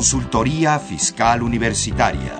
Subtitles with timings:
[0.00, 2.32] Consultoría Fiscal Universitaria.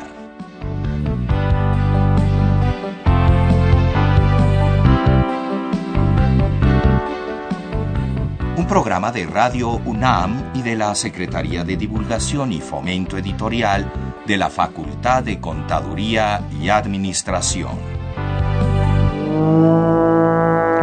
[8.57, 13.92] Un programa de Radio UNAM y de la Secretaría de Divulgación y Fomento Editorial
[14.27, 17.77] de la Facultad de Contaduría y Administración.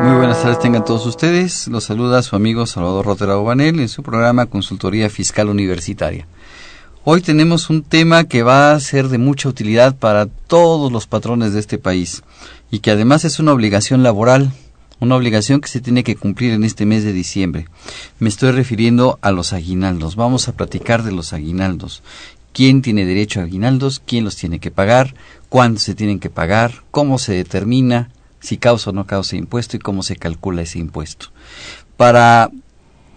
[0.04, 1.68] Muy buenas tardes tengan todos ustedes.
[1.70, 6.28] Los saluda su amigo Salvador Rotera Banel en su programa Consultoría Fiscal Universitaria.
[7.10, 11.54] Hoy tenemos un tema que va a ser de mucha utilidad para todos los patrones
[11.54, 12.22] de este país
[12.70, 14.52] y que además es una obligación laboral,
[15.00, 17.70] una obligación que se tiene que cumplir en este mes de diciembre.
[18.20, 20.18] Me estoy refiriendo a los aguinaldos.
[20.18, 22.04] Vamos a platicar de los aguinaldos.
[22.52, 24.02] ¿Quién tiene derecho a aguinaldos?
[24.06, 25.16] ¿Quién los tiene que pagar?
[25.48, 26.84] ¿Cuándo se tienen que pagar?
[26.92, 28.10] ¿Cómo se determina?
[28.42, 31.28] si causa o no causa impuesto y cómo se calcula ese impuesto.
[31.96, 32.52] Para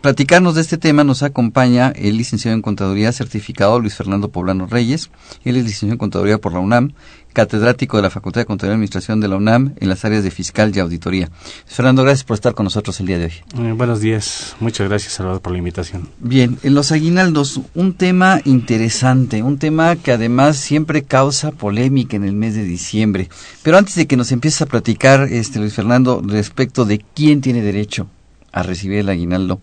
[0.01, 5.11] platicarnos de este tema nos acompaña el licenciado en Contaduría certificado Luis Fernando Poblano Reyes.
[5.45, 6.93] Él es licenciado en Contaduría por la UNAM,
[7.33, 10.31] catedrático de la Facultad de Contaduría y Administración de la UNAM en las áreas de
[10.31, 11.31] Fiscal y Auditoría.
[11.67, 13.33] Fernando, gracias por estar con nosotros el día de hoy.
[13.59, 14.57] Eh, buenos días.
[14.61, 16.09] Muchas gracias, Salvador, por la invitación.
[16.19, 22.25] Bien, en los aguinaldos, un tema interesante, un tema que además siempre causa polémica en
[22.25, 23.29] el mes de diciembre.
[23.63, 27.63] Pero antes de que nos empieces a platicar, este Luis Fernando, respecto de quién tiene
[27.63, 28.09] derecho
[28.53, 29.61] a recibir el aguinaldo,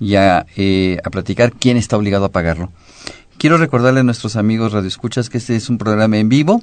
[0.00, 2.72] y eh, a, platicar quién está obligado a pagarlo.
[3.38, 6.62] Quiero recordarle a nuestros amigos radioescuchas que este es un programa en vivo,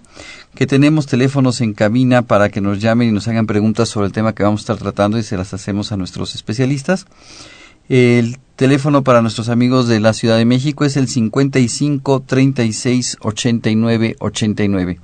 [0.53, 4.13] que tenemos teléfonos en cabina para que nos llamen y nos hagan preguntas sobre el
[4.13, 7.05] tema que vamos a estar tratando y se las hacemos a nuestros especialistas.
[7.89, 14.15] El teléfono para nuestros amigos de la Ciudad de México es el 55 36 89
[14.19, 14.99] 89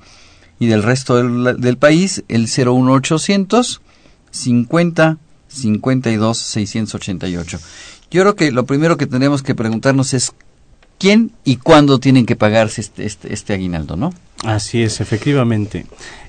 [0.60, 3.82] y del resto del, del país el 01800
[4.32, 5.18] 50
[5.48, 7.60] 52 688.
[8.14, 10.34] Yo creo que lo primero que tenemos que preguntarnos es
[11.00, 14.14] quién y cuándo tienen que pagarse este, este, este aguinaldo, ¿no?
[14.44, 15.88] Así es, efectivamente.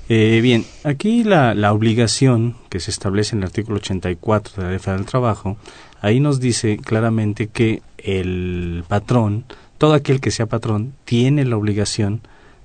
[0.09, 4.69] Eh, bien, aquí la, la, obligación que se establece en el artículo 84 de la
[4.71, 5.57] Ley Federal del Trabajo,
[6.01, 9.45] ahí nos dice claramente que el patrón,
[9.77, 12.21] todo aquel que sea patrón, tiene la obligación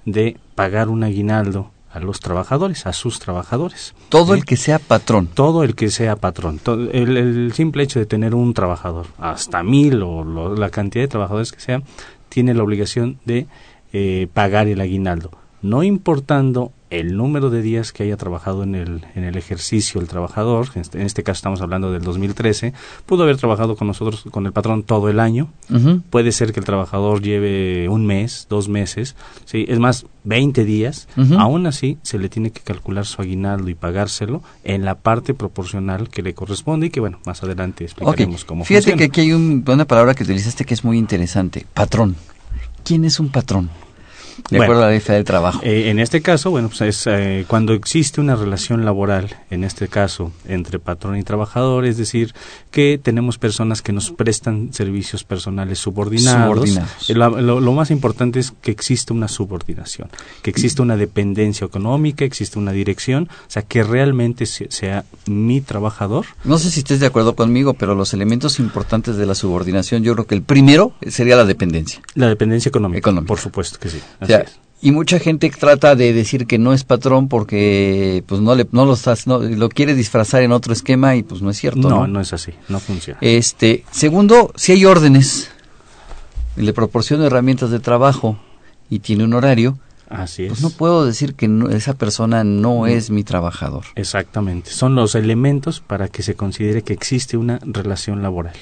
[0.07, 3.95] de pagar un aguinaldo a los trabajadores, a sus trabajadores.
[4.09, 5.27] Todo el que sea patrón.
[5.27, 6.61] Todo el que sea patrón.
[6.93, 11.61] el, simple hecho de tener un trabajador, hasta mil o la cantidad de trabajadores que
[11.61, 11.83] sea,
[12.29, 13.47] tiene la obligación de
[13.93, 19.07] eh, pagar el aguinaldo, no importando el número de días que haya trabajado en el,
[19.15, 22.75] en el ejercicio el trabajador, en este, este caso estamos hablando del 2013,
[23.07, 25.49] pudo haber trabajado con nosotros, con el patrón todo el año,
[26.11, 29.65] puede ser que el trabajador lleve un mes, dos meses, ¿sí?
[29.69, 34.43] es más, 20 días, aún así se le tiene que calcular su aguinaldo y pagárselo
[34.65, 38.97] en la parte proporcional que le corresponde y que bueno, más adelante explicaremos cómo Fíjate
[38.97, 42.17] que aquí hay una palabra que utilizaste que es muy interesante, patrón.
[42.85, 43.71] ¿Quién es un patrón?
[44.51, 45.61] De acuerdo a la ley del trabajo.
[45.63, 49.89] Eh, en este caso, bueno, pues es eh, cuando existe una relación laboral, en este
[49.89, 52.35] caso, entre patrón y trabajador, es decir,
[52.71, 56.79] que tenemos personas que nos prestan servicios personales subordinados.
[57.09, 60.09] Eh, lo, más importante es que existe una subordinación,
[60.43, 66.27] que existe una dependencia económica, existe una dirección, o sea, que realmente sea mi trabajador.
[66.45, 70.15] No sé si estés de acuerdo conmigo, pero los elementos importantes de la subordinación, yo
[70.15, 72.01] creo que el primero sería la dependencia.
[72.15, 73.29] La dependencia económica, económica.
[73.29, 74.01] por supuesto que sí
[74.83, 78.87] y mucha gente trata de decir que no es patrón porque pues no le no
[78.87, 82.07] lo estás no, lo quiere disfrazar en otro esquema y pues no es cierto no
[82.07, 85.51] no, es así no funciona este segundo si hay órdenes
[86.57, 88.39] le proporciona herramientas de trabajo
[88.89, 89.79] y tiene un horario
[90.11, 93.85] Así pues no puedo decir que esa persona no, es mi trabajador.
[93.95, 94.73] Exactamente.
[94.73, 98.57] Son los elementos para que se considere que existe una relación laboral.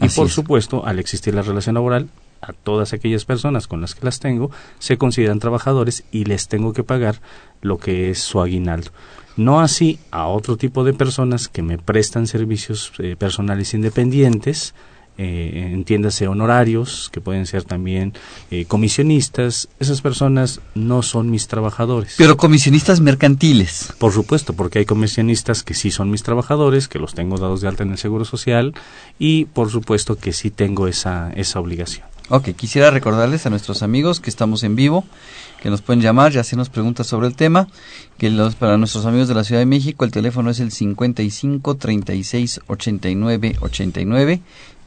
[0.00, 2.08] Y por supuesto, al existir la relación laboral,
[2.42, 6.72] a todas aquellas personas con las que las tengo se consideran trabajadores y les tengo
[6.72, 7.20] que pagar
[7.62, 8.90] lo que es su aguinaldo.
[9.36, 14.74] No así a otro tipo de personas que me prestan servicios eh, personales independientes,
[15.18, 18.12] eh, entiéndase honorarios, que pueden ser también
[18.50, 22.14] eh, comisionistas, esas personas no son mis trabajadores.
[22.18, 23.92] Pero comisionistas mercantiles.
[23.98, 27.68] Por supuesto, porque hay comisionistas que sí son mis trabajadores, que los tengo dados de
[27.68, 28.74] alta en el Seguro Social
[29.18, 32.11] y por supuesto que sí tengo esa, esa obligación.
[32.28, 35.04] Ok, quisiera recordarles a nuestros amigos que estamos en vivo,
[35.60, 37.68] que nos pueden llamar y hacernos preguntas sobre el tema,
[38.16, 41.76] que los, para nuestros amigos de la Ciudad de México el teléfono es el 55
[41.76, 44.40] 36 89 89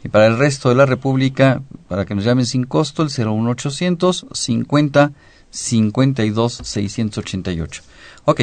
[0.03, 4.27] y para el resto de la República, para que nos llamen sin costo, el 01800
[4.31, 5.11] 50
[5.49, 7.81] 52 688.
[8.25, 8.41] Ok,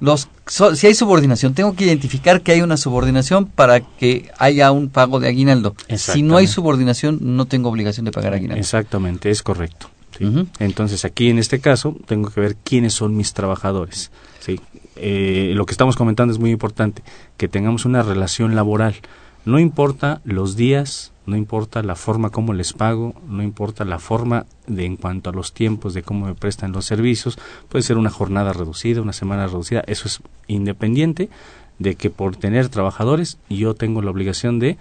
[0.00, 0.28] los,
[0.74, 5.20] si hay subordinación, tengo que identificar que hay una subordinación para que haya un pago
[5.20, 5.74] de aguinaldo.
[5.96, 8.60] Si no hay subordinación, no tengo obligación de pagar aguinaldo.
[8.60, 9.88] Exactamente, es correcto.
[10.58, 14.10] Entonces aquí en este caso tengo que ver quiénes son mis trabajadores.
[14.40, 14.60] ¿sí?
[14.96, 17.02] Eh, lo que estamos comentando es muy importante,
[17.36, 18.96] que tengamos una relación laboral.
[19.44, 24.46] No importa los días, no importa la forma como les pago, no importa la forma
[24.66, 27.38] de en cuanto a los tiempos de cómo me prestan los servicios,
[27.68, 31.30] puede ser una jornada reducida, una semana reducida, eso es independiente
[31.78, 34.76] de que por tener trabajadores yo tengo la obligación de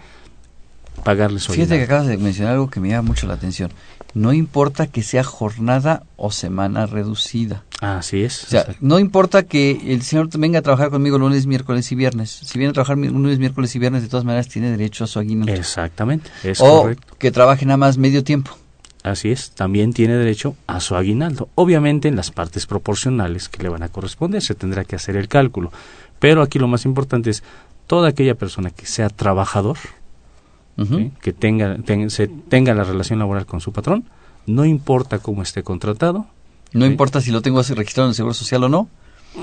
[1.03, 3.71] pagarles Fíjate que acabas de mencionar algo que me llama mucho la atención.
[4.13, 7.63] No importa que sea jornada o semana reducida.
[7.81, 8.43] Así es.
[8.43, 12.29] O sea, no importa que el señor venga a trabajar conmigo lunes, miércoles y viernes.
[12.29, 15.19] Si viene a trabajar lunes, miércoles y viernes, de todas maneras tiene derecho a su
[15.19, 15.53] aguinaldo.
[15.53, 18.51] Exactamente, es o que trabaje nada más medio tiempo.
[19.03, 21.47] Así es, también tiene derecho a su aguinaldo.
[21.55, 25.29] Obviamente en las partes proporcionales que le van a corresponder se tendrá que hacer el
[25.29, 25.71] cálculo.
[26.19, 27.43] Pero aquí lo más importante es
[27.87, 29.77] toda aquella persona que sea trabajador,
[31.21, 31.77] que tenga,
[32.09, 34.05] se, tenga la relación laboral con su patrón,
[34.45, 36.27] no importa cómo esté contratado.
[36.73, 38.89] No importa si lo tengo registrado en el Seguro Social o no.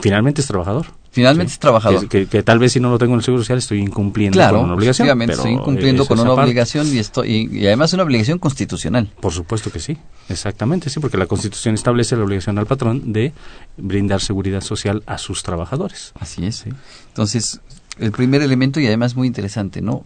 [0.01, 0.87] Finalmente es trabajador.
[1.11, 2.09] Finalmente es trabajador.
[2.09, 4.75] Que, tal vez si no lo tengo en el Seguro Social estoy incumpliendo con una
[4.75, 5.09] obligación.
[5.09, 9.11] Claro, estoy incumpliendo con una obligación y, estoy, y, además una obligación constitucional.
[9.21, 9.97] Por supuesto que sí,
[10.29, 13.33] exactamente, sí, porque la Constitución establece la obligación al patrón de
[13.77, 16.13] brindar seguridad social a sus trabajadores.
[16.19, 16.65] Así es.
[17.09, 17.61] Entonces,
[17.99, 20.05] el primer elemento y además muy interesante, ¿no?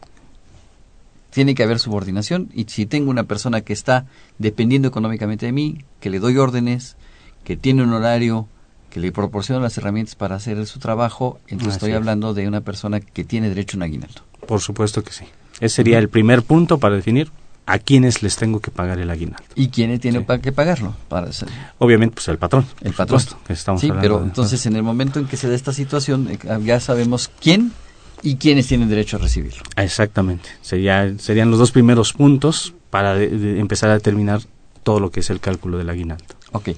[1.31, 4.07] tiene que haber subordinación y si tengo una persona que está
[4.39, 6.97] dependiendo económicamente de mí, que le doy órdenes,
[7.45, 8.49] que tiene un horario,
[8.91, 13.01] que le proporciona las herramientas para hacer su trabajo, entonces estoy hablando de una persona
[13.01, 14.23] que tiene derecho a un aguinaldo.
[14.47, 15.25] Por supuesto que sí.
[15.61, 17.31] Ese sería el primer punto para definir
[17.67, 19.45] a quiénes les tengo que pagar el aguinaldo.
[19.55, 20.97] ¿Y quiénes tienen que pagarlo?
[21.09, 21.31] Para
[21.79, 22.67] Obviamente, pues el patrón.
[22.81, 23.21] El patrón.
[23.47, 26.39] que estamos sí, pero entonces en el momento en que se da esta situación, eh,
[26.65, 27.73] ya sabemos quién
[28.23, 29.63] y quiénes tienen derecho a recibirlo.
[29.77, 30.49] Exactamente.
[30.63, 34.41] Sería, serían los dos primeros puntos para empezar a determinar
[34.83, 36.35] todo lo que es el cálculo del aguinaldo.
[36.53, 36.71] Ok.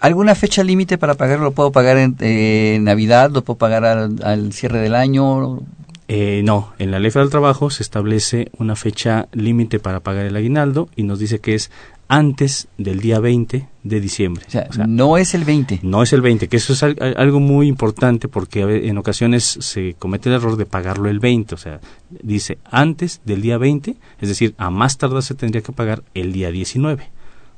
[0.00, 1.44] ¿Alguna fecha límite para pagarlo?
[1.44, 3.30] ¿Lo puedo pagar en Navidad?
[3.30, 5.60] ¿Lo puedo pagar al, cierre del año?
[6.08, 10.26] Eh, no, en la Ley Federal del Trabajo se establece una fecha límite para pagar
[10.26, 11.70] el aguinaldo y nos dice que es
[12.08, 14.44] antes del día 20 de diciembre.
[14.48, 15.80] O sea, no es el 20.
[15.84, 20.28] No es el 20, que eso es algo muy importante porque en ocasiones se comete
[20.28, 21.54] el error de pagarlo el 20.
[21.54, 21.78] O sea,
[22.22, 26.32] dice antes del día 20, es decir, a más tardar se tendría que pagar el
[26.32, 27.08] día 19,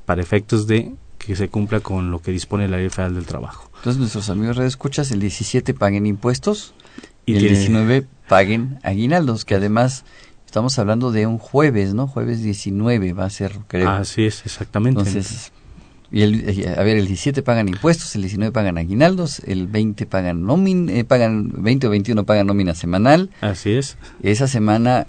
[0.05, 0.91] para efectos de
[1.25, 3.69] que se cumpla con lo que dispone la Ley Federal del Trabajo.
[3.77, 6.73] Entonces, nuestros amigos escuchas, el 17 paguen impuestos
[7.25, 10.05] y, el 19 paguen aguinaldos, que además
[10.53, 12.05] Estamos hablando de un jueves, ¿no?
[12.05, 13.89] Jueves 19 va a ser, creo.
[13.89, 14.99] Así es, exactamente.
[14.99, 15.51] Entonces,
[16.11, 20.05] y el, eh, a ver, el 17 pagan impuestos, el 19 pagan aguinaldos, el 20
[20.05, 23.31] pagan nómina, eh, pagan 20 o 21 pagan nómina semanal.
[23.41, 23.97] Así es.
[24.21, 25.07] Esa semana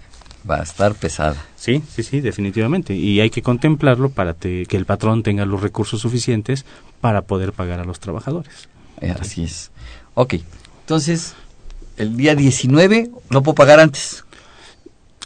[0.49, 1.37] va a estar pesada.
[1.56, 2.94] Sí, sí, sí, definitivamente.
[2.94, 6.64] Y hay que contemplarlo para que el patrón tenga los recursos suficientes
[7.00, 8.69] para poder pagar a los trabajadores.
[9.00, 9.70] Eh, así es.
[10.14, 10.35] Ok,
[10.81, 11.35] entonces,
[11.96, 14.25] el día 19 no puedo pagar antes.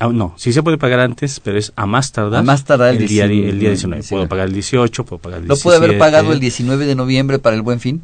[0.01, 2.41] Ah, no, sí se puede pagar antes, pero es a más tardar.
[2.41, 4.05] A más tardar el, día, el día 19.
[4.09, 5.59] Puedo pagar el 18, puedo pagar el 17.
[5.59, 8.03] ¿No puede haber pagado el 19 de noviembre para el buen fin?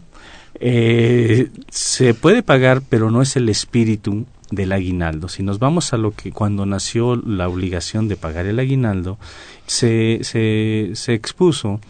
[0.58, 5.28] Eh, se puede pagar, pero no es el espíritu del aguinaldo.
[5.28, 9.18] Si nos vamos a lo que cuando nació la obligación de pagar el aguinaldo,
[9.66, 11.80] se, se, se expuso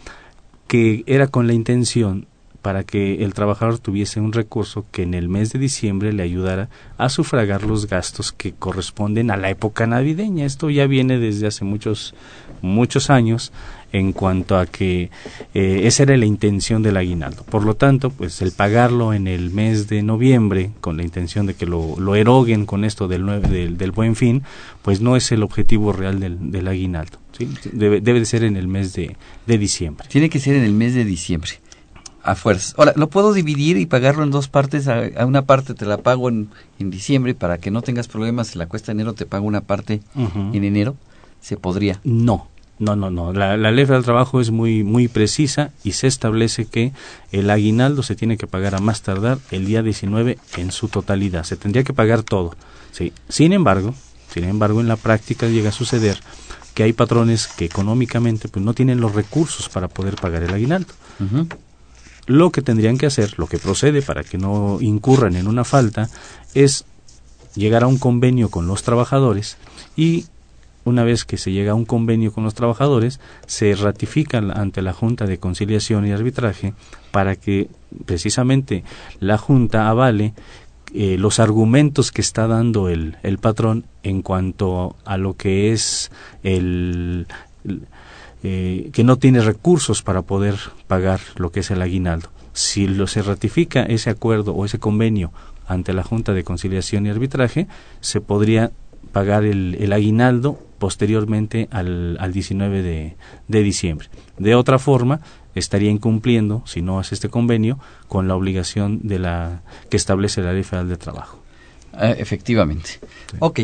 [0.67, 2.27] que era con la intención
[2.65, 6.67] para que el trabajador tuviese un recurso que en el mes de diciembre le ayudara
[6.97, 10.45] a sufragar los gastos que corresponden a la época navideña.
[10.45, 12.15] Esto ya viene desde hace muchos
[12.63, 13.51] muchos años
[13.97, 15.09] en cuanto a que
[15.53, 17.43] eh, esa era la intención del aguinaldo.
[17.43, 21.53] Por lo tanto, pues el pagarlo en el mes de noviembre con la intención de
[21.53, 24.43] que lo, lo eroguen con esto del, del, del, buen fin,
[24.81, 27.19] pues no es el objetivo real del, del aguinaldo.
[27.37, 27.47] ¿sí?
[27.71, 29.15] Debe, debe de ser en el mes de,
[29.47, 30.07] de diciembre.
[30.09, 31.53] Tiene que ser en el mes de diciembre
[32.21, 32.75] a fuerza.
[32.77, 34.89] Ahora, ¿lo puedo dividir y pagarlo en dos partes?
[34.89, 36.49] A, una parte te la pago en,
[36.79, 38.47] en, diciembre para que no tengas problemas.
[38.47, 40.97] Si la cuesta enero, te pago una parte en enero.
[41.39, 42.01] ¿Se podría?
[42.03, 42.49] No.
[42.77, 43.31] No, no, no.
[43.31, 46.91] La, la ley del trabajo es muy, muy precisa y se establece que
[47.31, 51.43] el aguinaldo se tiene que pagar a más tardar el día 19 en su totalidad.
[51.43, 52.55] Se tendría que pagar todo.
[52.91, 53.13] Sí.
[53.29, 53.95] Sin embargo,
[54.33, 56.19] sin embargo, en la práctica llega a suceder
[56.73, 60.93] que hay patrones que económicamente pues no tienen los recursos para poder pagar el aguinaldo
[62.27, 66.09] lo que tendrían que hacer, lo que procede para que no incurran en una falta,
[66.53, 66.85] es
[67.55, 69.57] llegar a un convenio con los trabajadores
[69.95, 70.25] y
[70.85, 74.93] una vez que se llega a un convenio con los trabajadores, se ratifica ante la
[74.93, 76.73] Junta de Conciliación y Arbitraje
[77.11, 77.69] para que
[78.05, 78.83] precisamente
[79.19, 80.33] la Junta avale
[80.93, 86.11] eh, los argumentos que está dando el, el, patrón en cuanto a lo que es
[86.43, 87.27] el,
[88.43, 90.55] eh, que no tiene recursos para poder
[90.87, 92.29] pagar lo que es el aguinaldo.
[92.53, 95.31] Si lo, se ratifica ese acuerdo o ese convenio
[95.67, 97.67] ante la Junta de Conciliación y Arbitraje,
[98.01, 98.71] se podría
[99.11, 103.15] pagar el, el aguinaldo posteriormente al, al 19 de,
[103.47, 104.09] de, diciembre.
[104.37, 105.21] De otra forma,
[105.55, 110.53] estaría incumpliendo, si no hace este convenio, con la obligación de la que establece la
[110.53, 111.41] Ley Federal de Trabajo.
[111.93, 112.89] Ah, efectivamente.
[112.99, 113.37] Sí.
[113.39, 113.59] Ok,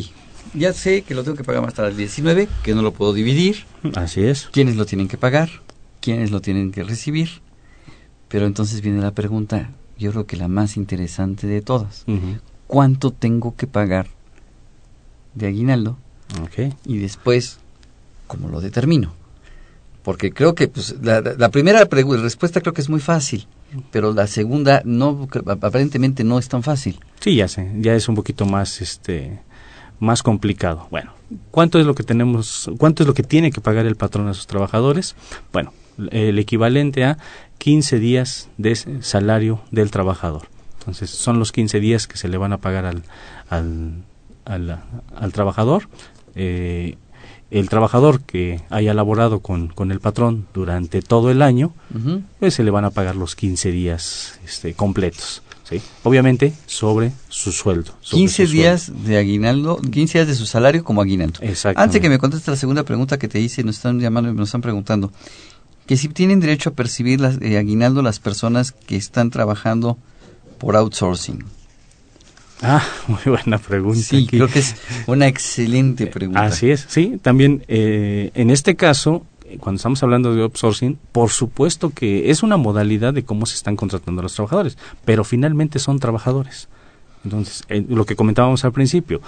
[0.53, 3.65] ya sé que lo tengo que pagar hasta el 19, que no lo puedo dividir.
[3.96, 4.50] Así es.
[4.51, 5.50] ¿Quiénes lo tienen que pagar?
[6.00, 7.41] ¿Quiénes lo tienen que recibir?
[8.27, 12.03] Pero entonces viene la pregunta, yo creo que la más interesante de todas.
[12.08, 12.39] Uh -huh.
[12.68, 14.08] ¿Cuánto tengo que pagar
[15.36, 15.98] de aguinaldo?
[16.43, 16.73] Okay.
[16.85, 17.59] Y después,
[18.27, 19.13] ¿cómo lo determino?
[20.03, 23.47] Porque creo que pues, la, la primera respuesta creo que es muy fácil,
[23.91, 27.00] pero la segunda no aparentemente no es tan fácil.
[27.19, 29.39] Sí, ya sé, ya es un poquito más este
[30.00, 30.88] más complicado.
[30.89, 31.13] Bueno,
[31.51, 34.33] ¿cuánto es lo que tenemos, cuánto es lo que tiene que pagar el patrón a
[34.33, 35.15] sus trabajadores?
[35.53, 35.73] Bueno,
[36.09, 37.19] el equivalente a
[37.59, 40.47] 15 días de salario del trabajador.
[40.79, 43.03] Entonces, son los 15 días que se le van a pagar al,
[43.50, 44.03] al,
[44.45, 44.83] al,
[45.15, 45.88] al trabajador.
[46.35, 46.97] Eh,
[47.51, 52.23] el trabajador que haya laborado con, con, el patrón durante todo el año, uh -huh.
[52.39, 55.43] pues se le van a pagar los 15 días este, completos.
[55.69, 55.81] ¿sí?
[56.03, 57.91] Obviamente sobre su sueldo.
[58.00, 59.03] Sobre 15 su días sueldo.
[59.03, 61.39] de aguinaldo, 15 días de su salario como aguinaldo.
[61.41, 61.81] Exacto.
[61.81, 64.47] Antes de que me conteste la segunda pregunta que te hice, nos están llamando, nos
[64.47, 65.11] están preguntando
[65.85, 69.97] que si tienen derecho a percibir las, eh, aguinaldo las personas que están trabajando
[70.57, 71.43] por outsourcing.
[72.62, 74.00] Ah, muy buena pregunta.
[74.01, 74.38] Sí, aquí.
[74.38, 74.75] creo que es
[75.08, 76.44] una excelente pregunta.
[76.44, 77.20] Así es, sí.
[77.22, 79.25] También eh, en este caso,
[79.60, 83.75] cuando estamos hablando de outsourcing, por supuesto que es una modalidad de cómo se están
[83.75, 86.70] contratando a los trabajadores, pero finalmente son trabajadores.
[87.24, 89.22] Entonces, eh, lo que comentábamos al principio,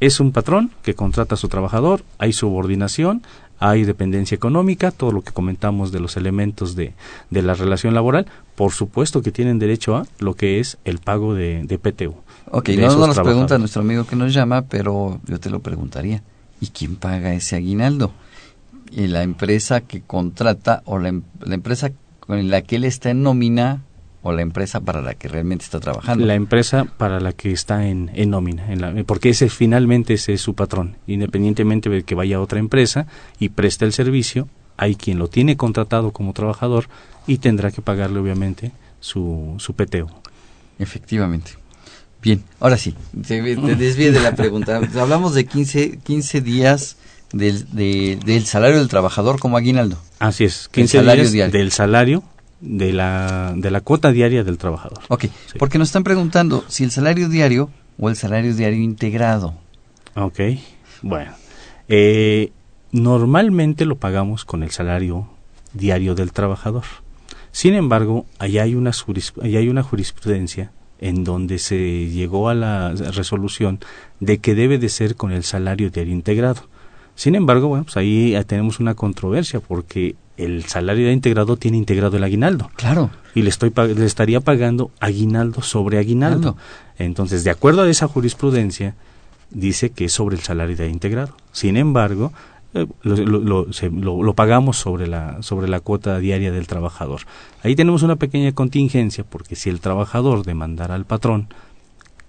[0.00, 3.22] es un patrón que contrata a su trabajador, hay subordinación,
[3.58, 6.94] hay dependencia económica, todo lo que comentamos de los elementos de,
[7.28, 11.34] de la relación laboral, por supuesto que tienen derecho a lo que es el pago
[11.34, 12.14] de, de PTU.
[12.50, 16.22] Ok, no, no nos pregunta nuestro amigo que nos llama, pero yo te lo preguntaría.
[16.60, 18.12] ¿Y quién paga ese aguinaldo?
[18.90, 23.22] ¿Y la empresa que contrata o la, la empresa con la que él está en
[23.22, 23.82] nómina
[24.22, 26.26] o la empresa para la que realmente está trabajando?
[26.26, 30.34] La empresa para la que está en, en nómina, en la, porque ese finalmente ese
[30.34, 30.96] es su patrón.
[31.06, 33.06] Independientemente de que vaya a otra empresa
[33.38, 36.86] y preste el servicio, hay quien lo tiene contratado como trabajador
[37.26, 40.08] y tendrá que pagarle obviamente su, su PTO.
[40.78, 41.59] Efectivamente.
[42.22, 42.94] Bien, ahora sí,
[43.26, 44.80] te, te desvíe de la pregunta.
[44.98, 46.96] Hablamos de 15, 15 días
[47.32, 49.96] del, de, del salario del trabajador como aguinaldo.
[50.18, 51.58] Así es, 15 salario días diario.
[51.58, 52.22] del salario
[52.60, 54.98] de la, de la cuota diaria del trabajador.
[55.08, 55.58] Ok, sí.
[55.58, 59.54] porque nos están preguntando si el salario diario o el salario diario integrado.
[60.14, 60.40] Ok,
[61.02, 61.32] bueno.
[61.88, 62.52] Eh,
[62.92, 65.28] normalmente lo pagamos con el salario
[65.72, 66.84] diario del trabajador.
[67.52, 72.92] Sin embargo, allá hay una, allá hay una jurisprudencia en donde se llegó a la
[72.92, 73.80] resolución
[74.20, 76.62] de que debe de ser con el salario diario integrado.
[77.14, 82.16] Sin embargo, bueno, pues ahí tenemos una controversia porque el salario diario integrado tiene integrado
[82.16, 82.70] el aguinaldo.
[82.76, 83.10] Claro.
[83.34, 86.54] Y le, estoy, le estaría pagando aguinaldo sobre aguinaldo.
[86.54, 86.56] Claro.
[86.98, 88.94] Entonces, de acuerdo a esa jurisprudencia,
[89.50, 91.36] dice que es sobre el salario diario integrado.
[91.52, 92.32] Sin embargo,
[92.72, 97.22] lo, lo, se, lo, lo, pagamos sobre la, sobre la cuota diaria del trabajador.
[97.62, 101.48] Ahí tenemos una pequeña contingencia porque si el trabajador demandara al patrón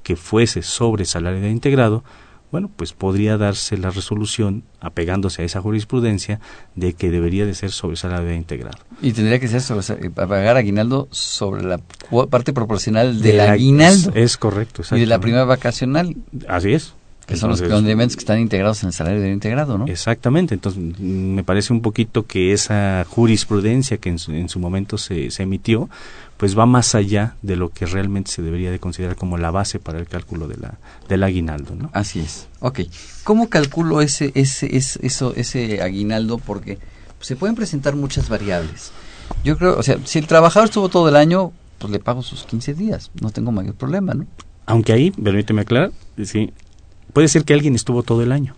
[0.04, 2.04] que fuese sobre salario de integrado,
[2.52, 6.42] bueno, pues podría darse la resolución, apegándose a esa jurisprudencia,
[6.76, 8.78] de que debería de ser sobre salario de integrado.
[9.02, 11.80] Y tendría que ser sobre, pagar aguinaldo sobre la
[12.30, 14.10] parte proporcional del de aguinaldo.
[14.10, 14.84] Es, es correcto.
[14.92, 16.18] Y de la prima vacacional.
[16.48, 16.94] Así es.
[17.32, 19.88] Que son Entonces, los condimentos que están integrados en el salario de integrado, ¿no?
[19.88, 20.54] Exactamente.
[20.54, 25.32] Entonces, me parece un poquito que esa jurisprudencia que en su, en su momento se,
[25.32, 25.90] se, emitió,
[26.36, 29.80] pues va más allá de lo que realmente se debería de considerar como la base
[29.80, 30.74] para el cálculo de la,
[31.08, 31.90] del aguinaldo, ¿no?
[31.94, 32.50] Así es.
[32.60, 32.82] Ok.
[33.24, 36.38] ¿Cómo calculo ese, ese, ese, eso, ese aguinaldo?
[36.38, 36.80] Porque
[37.22, 38.92] se pueden presentar muchas variables.
[39.46, 42.44] Yo creo, o sea, si el trabajador estuvo todo el año, pues le pago sus
[42.44, 43.10] 15 días.
[43.22, 44.26] No tengo mayor problema, ¿no?
[44.66, 45.92] Aunque ahí, permíteme aclarar,
[46.24, 46.52] sí,
[47.14, 48.56] puede ser que alguien estuvo todo el año.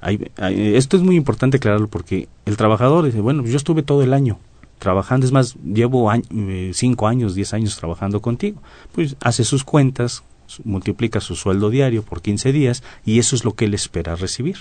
[0.00, 4.12] Hay, esto es muy importante aclararlo porque el trabajador dice, bueno, yo estuve todo el
[4.12, 4.38] año
[4.78, 8.60] trabajando, es más, llevo año, eh, cinco años, diez años trabajando contigo.
[8.90, 10.24] Pues hace sus cuentas,
[10.64, 14.56] multiplica su sueldo diario por 15 días y eso es lo que él espera recibir.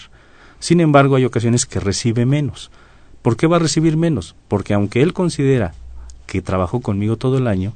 [0.60, 2.70] Sin embargo, hay ocasiones que recibe menos.
[3.24, 4.36] ¿Por qué va a recibir menos?
[4.48, 5.74] Porque aunque él considera
[6.28, 7.74] que trabajó conmigo todo el año,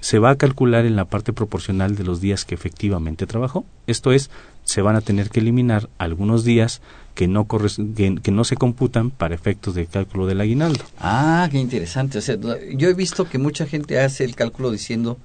[0.00, 3.64] se va a calcular en la parte proporcional de los días que efectivamente trabajó.
[3.86, 4.30] Esto es,
[4.64, 6.80] se van a tener que eliminar algunos días
[7.14, 10.84] que no, que, no se computan para efectos de cálculo del aguinaldo.
[11.00, 12.18] Ah, qué interesante.
[12.18, 15.18] O sea, yo he visto que mucha gente hace el cálculo diciendo,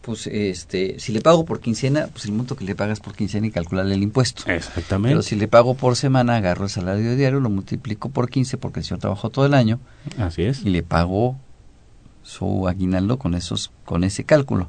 [0.00, 3.46] pues, este, si le pago por quincena, pues el monto que le pagas por quincena
[3.46, 4.50] y calcularle el impuesto.
[4.50, 5.10] Exactamente.
[5.14, 8.80] Pero si le pago por semana, agarro el salario diario, lo multiplico por 15 porque
[8.80, 9.80] el señor trabajó todo el año.
[10.16, 10.64] Así es.
[10.64, 11.36] Y le pago
[12.28, 14.68] su aguinaldo con esos con ese cálculo.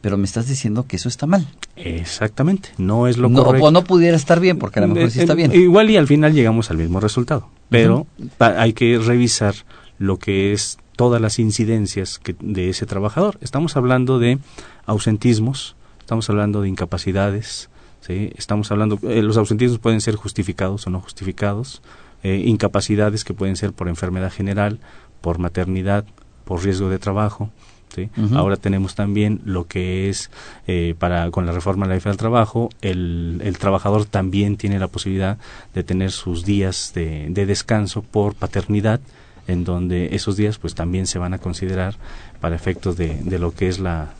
[0.00, 1.46] Pero me estás diciendo que eso está mal.
[1.76, 3.66] Exactamente, no es lo no, correcto.
[3.66, 5.52] O no pudiera estar bien, porque a lo mejor sí está bien.
[5.54, 8.06] Igual y al final llegamos al mismo resultado, pero
[8.38, 9.54] hay que revisar
[9.98, 13.38] lo que es todas las incidencias que, de ese trabajador.
[13.40, 14.38] Estamos hablando de
[14.84, 17.70] ausentismos, estamos hablando de incapacidades,
[18.00, 18.32] ¿sí?
[18.36, 21.82] estamos hablando, eh, los ausentismos pueden ser justificados o no justificados,
[22.22, 24.80] eh, incapacidades que pueden ser por enfermedad general,
[25.20, 26.04] por maternidad,
[26.46, 27.50] por riesgo de trabajo.
[27.94, 28.08] ¿sí?
[28.34, 30.30] Ahora tenemos también lo que es,
[30.66, 34.78] eh, para con la reforma de la ley del trabajo, el, el, trabajador también tiene
[34.78, 35.38] la posibilidad
[35.74, 39.00] de tener sus días de, de descanso por paternidad,
[39.48, 41.96] en donde esos días pues también se van a considerar
[42.40, 44.12] para efectos de, de lo que es la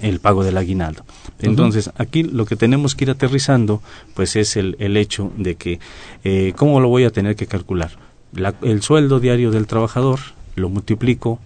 [0.00, 1.04] el pago del aguinaldo.
[1.40, 3.82] Entonces, aquí lo que tenemos que ir aterrizando,
[4.14, 5.78] pues es el, el hecho de que,
[6.24, 7.90] eh, ¿cómo lo voy a tener que calcular?
[8.32, 10.20] La, el sueldo diario del trabajador
[10.54, 11.38] lo multiplico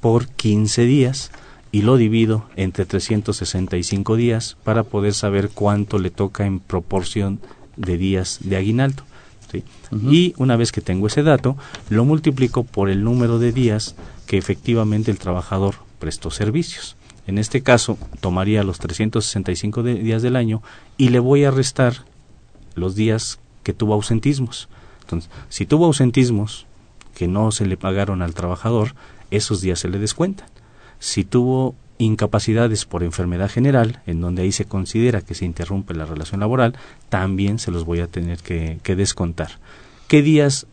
[0.00, 1.30] por 15 días
[1.72, 7.40] y lo divido entre 365 días para poder saber cuánto le toca en proporción
[7.76, 9.04] de días de aguinaldo.
[9.92, 11.56] Y una vez que tengo ese dato,
[11.88, 16.96] lo multiplico por el número de días que efectivamente el trabajador prestó servicios.
[17.26, 20.62] En este caso, tomaría los 365 días del año
[20.96, 22.04] y le voy a restar
[22.74, 24.68] los días que tuvo ausentismos.
[25.02, 26.66] Entonces, si tuvo ausentismos
[27.20, 28.94] que no se le pagaron al trabajador,
[29.30, 30.48] esos días se le descuentan.
[31.00, 36.06] Si tuvo incapacidades por enfermedad general, en donde ahí se considera que se interrumpe la
[36.06, 36.76] relación laboral,
[37.10, 39.58] también se los voy a tener que, que descontar.
[40.08, 40.66] ¿Qué días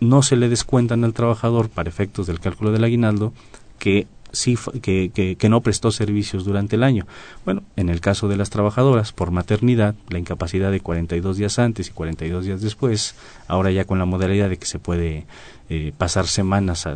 [0.00, 3.34] no se le descuentan al trabajador para efectos del cálculo del aguinaldo
[3.78, 7.06] que sí que, que, que, no prestó servicios durante el año.
[7.44, 11.88] Bueno, en el caso de las trabajadoras, por maternidad, la incapacidad de 42 días antes
[11.88, 13.14] y 42 días después,
[13.46, 15.26] ahora ya con la modalidad de que se puede
[15.68, 16.86] eh, pasar semanas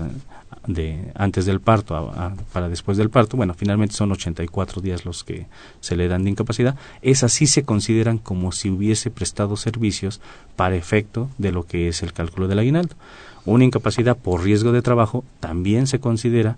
[0.67, 2.13] de antes del parto
[2.53, 5.47] para después del parto, bueno, finalmente son 84 días los que
[5.81, 10.21] se le dan de incapacidad, esas sí se consideran como si hubiese prestado servicios
[10.57, 12.97] para efecto de lo que es el cálculo del aguinaldo.
[13.45, 16.57] Una incapacidad por riesgo de trabajo también se considera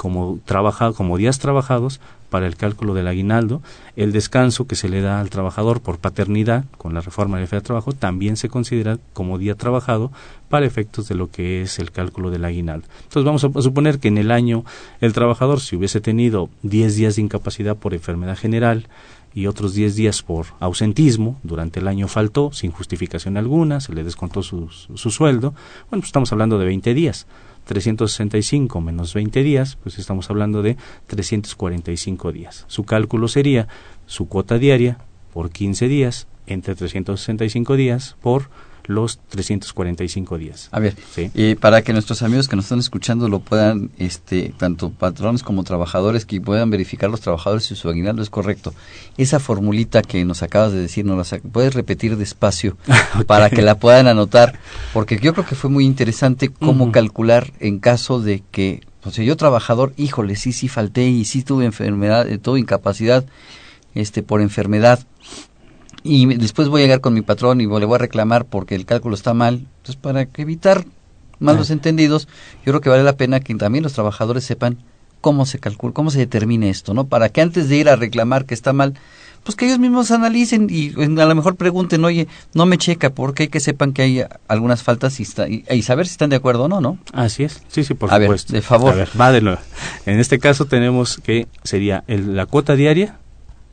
[0.00, 3.60] como, trabaja, como días trabajados para el cálculo del aguinaldo.
[3.96, 7.50] El descanso que se le da al trabajador por paternidad con la reforma de la
[7.50, 10.10] de trabajo también se considera como día trabajado
[10.48, 12.86] para efectos de lo que es el cálculo del aguinaldo.
[13.02, 14.64] Entonces vamos a suponer que en el año
[15.02, 18.88] el trabajador si hubiese tenido 10 días de incapacidad por enfermedad general,
[19.32, 24.02] y otros 10 días por ausentismo, durante el año faltó sin justificación alguna, se le
[24.02, 25.50] descontó su, su sueldo,
[25.88, 27.28] bueno, pues estamos hablando de 20 días.
[27.70, 32.64] 365 menos 20 días, pues estamos hablando de 345 días.
[32.66, 33.68] Su cálculo sería
[34.06, 34.98] su cuota diaria
[35.32, 38.50] por 15 días entre 365 días por
[38.90, 40.68] los 345 días.
[40.72, 41.30] A ver, ¿Sí?
[41.34, 45.64] eh, para que nuestros amigos que nos están escuchando lo puedan, este, tanto patrones como
[45.64, 48.74] trabajadores, que puedan verificar los trabajadores si su aguinaldo es correcto.
[49.16, 52.76] Esa formulita que nos acabas de decir, ¿nos la puedes repetir despacio
[53.14, 53.24] okay.
[53.24, 54.58] para que la puedan anotar?
[54.92, 56.92] Porque yo creo que fue muy interesante cómo uh -huh.
[56.92, 61.42] calcular en caso de que, o sea, yo trabajador, híjole, sí, sí falté y sí
[61.42, 63.24] tuve enfermedad, eh, tuve incapacidad
[63.94, 65.00] este, por enfermedad
[66.02, 68.86] y después voy a llegar con mi patrón y le voy a reclamar porque el
[68.86, 69.66] cálculo está mal.
[69.78, 70.84] Entonces, para evitar
[71.38, 72.28] malos entendidos,
[72.64, 74.78] yo creo que vale la pena que también los trabajadores sepan
[75.20, 77.06] cómo se calcula, cómo se determina esto, ¿no?
[77.06, 78.94] Para que antes de ir a reclamar que está mal,
[79.42, 83.44] pues que ellos mismos analicen y a lo mejor pregunten, oye, no me checa, porque
[83.44, 86.36] hay que sepan que hay algunas faltas y, está, y, y, saber si están de
[86.36, 86.98] acuerdo o no, ¿no?
[87.12, 88.52] Así es, sí, sí, por a supuesto.
[88.52, 88.92] Ver, de favor.
[88.92, 89.60] A ver, va de nuevo.
[90.06, 93.18] En este caso tenemos que sería el, la cuota diaria,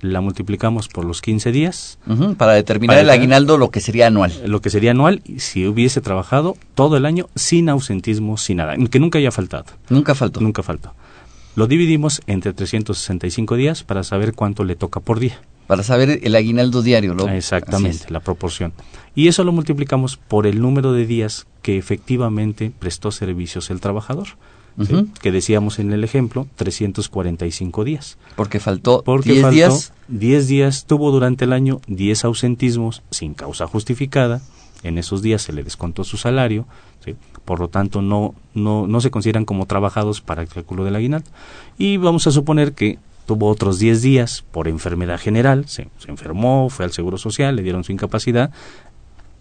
[0.01, 1.99] la multiplicamos por los 15 días.
[2.07, 4.31] Uh -huh, para determinar para el aguinaldo, lo que sería anual.
[4.45, 8.99] Lo que sería anual si hubiese trabajado todo el año sin ausentismo, sin nada, que
[8.99, 9.65] nunca haya faltado.
[9.89, 10.41] Nunca faltó.
[10.41, 10.93] Nunca faltó.
[11.55, 15.41] Lo dividimos entre 365 días para saber cuánto le toca por día.
[15.65, 17.15] Para saber el aguinaldo diario.
[17.15, 17.27] Lo...
[17.27, 18.73] Exactamente, la proporción.
[19.15, 24.27] Y eso lo multiplicamos por el número de días que efectivamente prestó servicios el trabajador.
[24.77, 25.05] Uh -huh.
[25.05, 25.11] ¿sí?
[25.21, 28.17] que decíamos en el ejemplo, 345 días.
[28.35, 29.93] Porque faltó Porque 10 faltó días.
[30.07, 34.41] 10 días, tuvo durante el año 10 ausentismos sin causa justificada
[34.83, 36.65] en esos días se le descontó su salario,
[37.45, 41.29] por lo tanto no, no, no se consideran como trabajados para el cálculo del aguinaldo.
[41.77, 46.69] Y vamos a suponer que tuvo otros 10 días por enfermedad general, se, se, enfermó,
[46.69, 48.51] fue al Seguro Social, le dieron su incapacidad,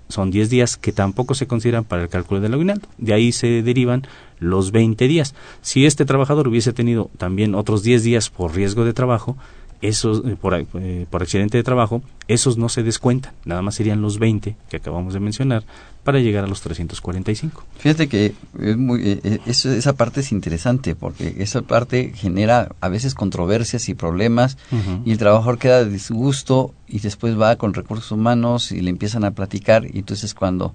[0.08, 2.88] son 10 días que tampoco se consideran para el cálculo del aguinaldo.
[2.96, 4.06] De ahí se derivan
[4.38, 5.34] los 20 días.
[5.62, 9.36] Si este trabajador hubiese tenido también otros 10 días por riesgo de trabajo,
[9.82, 14.00] esos eh, por, eh, por, accidente de trabajo, esos no se descuentan, nada más serían
[14.00, 15.64] los 20 que acabamos de mencionar
[16.02, 17.64] para llegar a los 345.
[17.78, 23.14] Fíjate que es muy, eh, esa parte es interesante porque esa parte genera a veces
[23.14, 24.56] controversias y problemas
[25.04, 29.24] y el trabajador queda de disgusto y después va con recursos humanos y le empiezan
[29.24, 30.74] a platicar y entonces cuando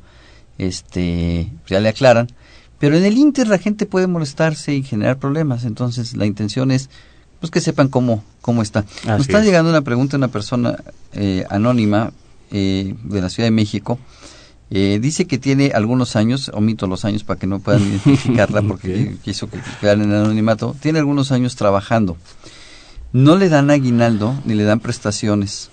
[0.57, 2.27] este ya le aclaran,
[2.81, 6.89] pero en el Inter la gente puede molestarse y generar problemas, entonces la intención es
[7.39, 8.85] pues que sepan cómo, cómo está.
[9.05, 10.77] Nos está llegando una pregunta de una persona
[11.13, 12.11] eh, anónima
[12.49, 13.99] eh, de la Ciudad de México.
[14.71, 19.15] Eh, dice que tiene algunos años, omito los años para que no puedan identificarla porque
[19.23, 22.17] quiso que quedara en anonimato, tiene algunos años trabajando.
[23.13, 25.69] No le dan aguinaldo ni le dan prestaciones.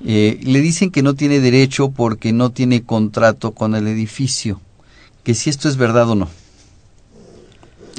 [0.00, 4.60] le dicen que no tiene derecho porque no tiene contrato con el edificio.
[5.22, 6.39] Que si esto es verdad o no.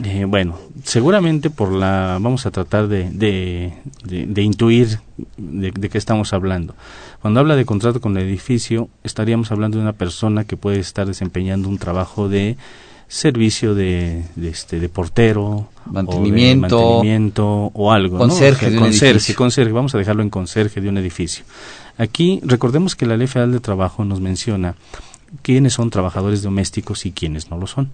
[0.04, 5.00] Eh, bueno, seguramente por la, vamos a tratar de, de, intuir
[5.38, 6.76] de, qué estamos hablando.
[7.22, 11.08] Cuando habla de contrato con el edificio, estaríamos hablando de una persona que puede estar
[11.08, 12.58] desempeñando un trabajo de
[13.08, 19.98] servicio de, este de portero mantenimiento o, mantenimiento, o algo conserje, conserje, conserje vamos a
[19.98, 21.44] dejarlo en conserje de un edificio.
[21.98, 24.76] Aquí recordemos que la ley federal de trabajo nos menciona
[25.42, 27.92] quiénes son trabajadores domésticos y quiénes no lo son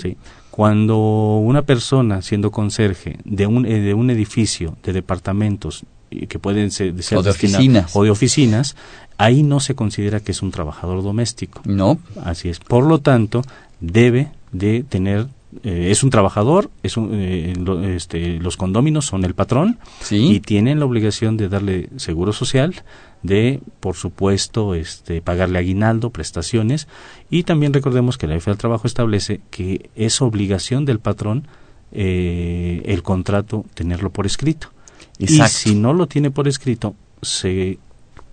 [0.00, 0.16] ¿sí?
[0.50, 5.84] Cuando una persona, siendo conserje de un, eh, de un edificio, de departamentos,
[6.28, 7.94] que pueden ser, de, o de oficinas.
[7.94, 8.76] o de oficinas,
[9.16, 11.62] ahí no se considera que es un trabajador doméstico.
[11.64, 11.98] No.
[12.24, 12.58] Así es.
[12.58, 13.42] Por lo tanto,
[13.80, 15.28] debe de tener
[15.64, 17.54] eh, es un trabajador, es un, eh,
[17.96, 19.78] este, los condóminos son el patrón
[20.10, 22.82] y tienen la obligación de darle seguro social,
[23.22, 26.86] de, por supuesto, este, pagarle aguinaldo, prestaciones
[27.30, 31.48] y también recordemos que la ley del trabajo establece que es obligación del patrón
[31.92, 34.70] eh, el contrato tenerlo por escrito.
[35.18, 37.78] Y si no lo tiene por escrito, se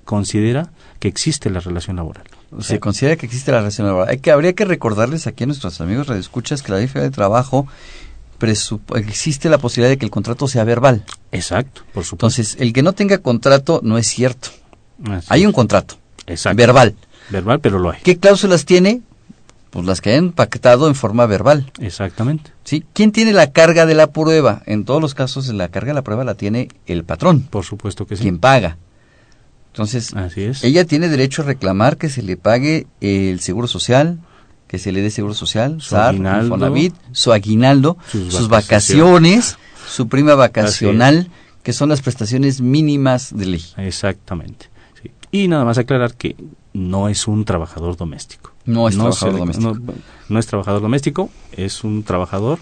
[0.06, 2.27] considera que existe la relación laboral.
[2.60, 4.10] Se considera que existe la relación laboral.
[4.10, 7.68] Hay que, habría que recordarles aquí a nuestros amigos redescuchas que la ley de trabajo
[8.96, 11.04] existe la posibilidad de que el contrato sea verbal.
[11.32, 12.16] Exacto, por supuesto.
[12.16, 14.50] Entonces, el que no tenga contrato no es cierto.
[15.28, 15.96] hay un contrato.
[16.26, 16.58] Exacto.
[16.58, 16.96] Verbal.
[17.30, 18.00] Verbal, pero lo hay.
[18.04, 19.02] ¿Qué cláusulas tiene?
[19.70, 21.72] Pues las que han pactado en forma verbal.
[21.80, 22.52] Exactamente.
[22.64, 22.86] ¿Sí?
[22.94, 24.62] ¿Quién tiene la carga de la prueba?
[24.66, 27.42] En todos los casos, la carga de la prueba la tiene el patrón.
[27.42, 28.24] Por supuesto que sí.
[28.24, 28.78] Quien paga.
[29.78, 30.12] Entonces,
[30.63, 34.18] ella tiene derecho a reclamar que se le pague el seguro social,
[34.68, 36.58] que se le dé seguro social, su aguinaldo,
[37.12, 41.30] su aguinaldo, sus, vacaciones, su prima vacacional,
[41.62, 43.66] que son las prestaciones mínimas de ley.
[43.78, 44.68] Exactamente.
[45.30, 46.36] Y nada más aclarar que
[46.74, 48.54] no es un trabajador doméstico.
[48.66, 49.78] No es trabajador doméstico.
[50.28, 52.58] No, es trabajador doméstico, es un trabajador,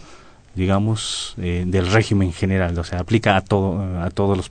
[0.54, 2.78] digamos, eh, del régimen general.
[2.78, 4.50] O sea, aplica a todo, a todos los,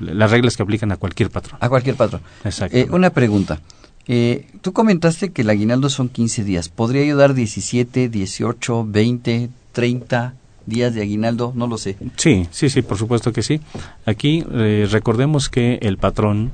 [0.00, 1.58] las reglas que aplican a cualquier patrón.
[1.60, 2.22] A cualquier patrón.
[2.44, 2.76] Exacto.
[2.76, 3.60] Eh, una pregunta.
[4.06, 6.68] Eh, tú comentaste que el aguinaldo son 15 días.
[6.68, 10.34] ¿Podría ayudar 17, 18, 20, 30
[10.66, 11.52] días de aguinaldo?
[11.54, 11.96] No lo sé.
[12.16, 13.60] Sí, sí, sí, por supuesto que sí.
[14.06, 16.50] Aquí eh, recordemos que el patrón,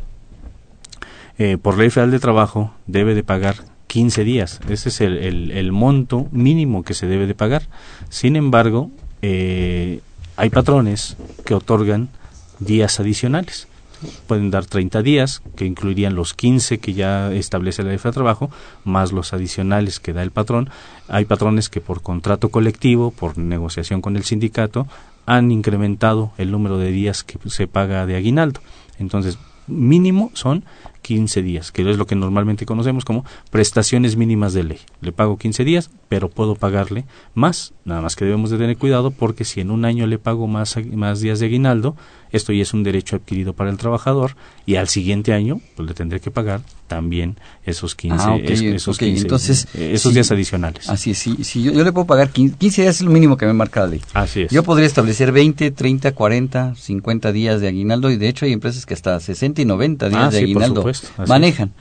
[1.39, 3.57] eh, por ley federal de trabajo, debe de pagar
[3.87, 4.61] 15 días.
[4.69, 7.69] Ese es el, el, el monto mínimo que se debe de pagar.
[8.11, 8.91] Sin embargo,
[9.23, 12.11] hay patrones que otorgan
[12.59, 13.69] días adicionales.
[14.27, 18.51] Pueden dar 30 días, que incluirían los 15 que ya establece la ley de trabajo,
[18.85, 20.69] más los adicionales que da el patrón.
[21.09, 24.87] Hay patrones que por contrato colectivo, por negociación con el sindicato,
[25.25, 28.61] han incrementado el número de días que se paga de aguinaldo.
[28.99, 30.65] Entonces, mínimo son
[31.07, 34.81] 15 días, que es lo que normalmente conocemos como prestaciones mínimas de ley.
[35.01, 39.13] Le pago 15 días, pero puedo pagarle más, nada más que debemos de tener cuidado
[39.13, 41.95] porque si en un año le pago más, más días de aguinaldo,
[42.33, 45.95] esto ya es un derecho adquirido para el trabajador y al siguiente año pues le
[45.95, 50.89] tendré que pagar también esos 15, ah, esos, Entonces, eh, esos días adicionales.
[50.89, 53.53] Así es, si, yo, le puedo pagar 15, 15, días es lo mínimo que me
[53.53, 54.03] marca la ley.
[54.15, 54.53] Así es.
[54.53, 58.87] Yo podría establecer 20, 30, 40, 50 días de aguinaldo y de hecho hay empresas
[58.87, 60.85] que hasta 60 y 90 días ah, de aguinaldo
[61.27, 61.73] manejan.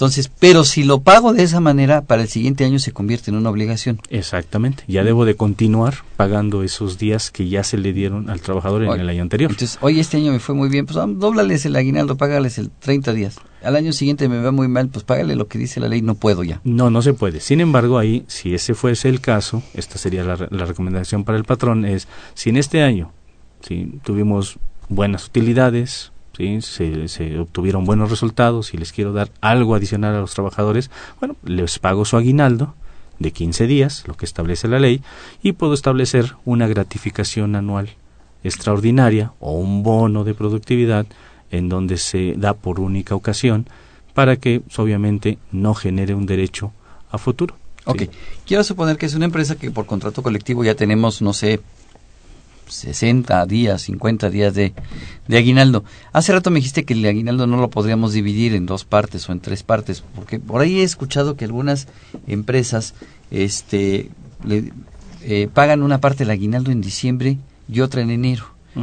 [0.00, 3.36] Entonces, pero si lo pago de esa manera, para el siguiente año se convierte en
[3.36, 4.00] una obligación.
[4.08, 4.82] Exactamente.
[4.88, 8.98] Ya debo de continuar pagando esos días que ya se le dieron al trabajador en
[8.98, 9.50] el año anterior.
[9.50, 13.12] Entonces, hoy este año me fue muy bien, pues dóblales el aguinaldo, págales el 30
[13.12, 13.36] días.
[13.62, 16.14] al año siguiente me va muy mal, pues págale lo que dice la ley, no
[16.14, 16.62] puedo ya.
[16.64, 17.40] No, no se puede.
[17.40, 21.44] Sin embargo, ahí, si ese fuese el caso, esta sería la, la recomendación para el
[21.44, 23.12] patrón, es si en este año
[23.60, 26.62] si tuvimos buenas utilidades, ¿sí?
[26.62, 31.36] se, se obtuvieron buenos resultados y les quiero dar algo adicional a los trabajadores, bueno,
[31.44, 32.74] les pago su aguinaldo
[33.18, 35.02] de 15 días, lo que establece la ley,
[35.42, 37.90] y puedo establecer una gratificación anual
[38.42, 41.06] extraordinaria o un bono de productividad
[41.50, 43.66] en donde se da por única ocasión
[44.14, 46.72] para que obviamente no genere un derecho
[47.10, 47.54] a futuro.
[47.84, 48.02] Ok,
[48.46, 51.60] quiero suponer que es una empresa que por contrato colectivo ya tenemos, no sé,
[52.70, 54.72] 60 días, 50 días de,
[55.28, 55.84] de, aguinaldo.
[56.12, 59.32] Hace rato me dijiste que el aguinaldo no lo podríamos dividir en dos partes o
[59.32, 61.88] en tres partes, porque por ahí he escuchado que algunas
[62.26, 62.94] empresas
[63.30, 64.10] este,
[64.44, 64.72] le,
[65.22, 68.46] eh, pagan una parte del aguinaldo en diciembre y otra en enero.
[68.74, 68.82] Mm.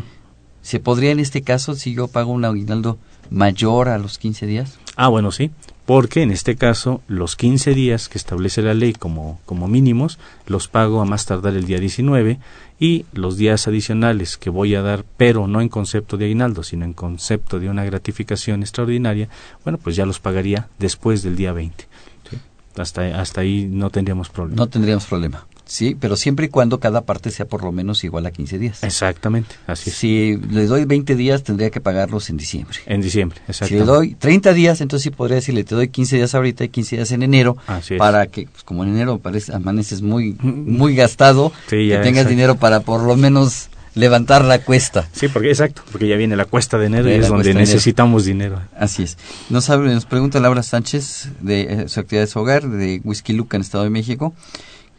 [0.61, 2.97] ¿Se podría en este caso, si yo pago un aguinaldo
[3.29, 4.77] mayor a los 15 días?
[4.95, 5.51] Ah, bueno, sí
[5.87, 10.67] porque en este caso los 15 días que establece la ley como, como mínimos los
[10.67, 12.39] pago a más tardar el día 19
[12.77, 16.83] y los días adicionales que voy a dar, pero no en concepto de aguinaldo, sino
[16.83, 19.29] en concepto de una gratificación extraordinaria,
[19.63, 21.87] bueno, pues ya los pagaría después del día 20.
[22.29, 22.37] ¿sí?
[22.75, 24.57] Hasta, hasta ahí no tendríamos problema.
[24.57, 25.47] No tendríamos problema.
[25.67, 28.83] Sí, pero siempre y cuando cada parte sea por lo menos igual a 15 días.
[28.83, 29.95] Exactamente, así es.
[29.97, 32.77] Si le doy 20 días, tendría que pagarlos en diciembre.
[32.85, 33.67] En diciembre, exactamente.
[33.67, 36.69] Si le doy 30 días, entonces sí podría decirle, te doy 15 días ahorita y
[36.69, 37.99] 15 días en enero, así es.
[37.99, 42.29] para que, pues, como en enero parece, amaneces muy, muy gastado, sí, que tengas exacto.
[42.29, 45.07] dinero para por lo menos levantar la cuesta.
[45.11, 48.61] Sí, porque exacto, porque ya viene la cuesta de enero y es donde necesitamos dinero.
[48.77, 49.17] Así es.
[49.49, 53.57] Nos, nos pregunta Laura Sánchez de eh, su actividad de su hogar, de Whisky Luca
[53.57, 54.33] en Estado de México,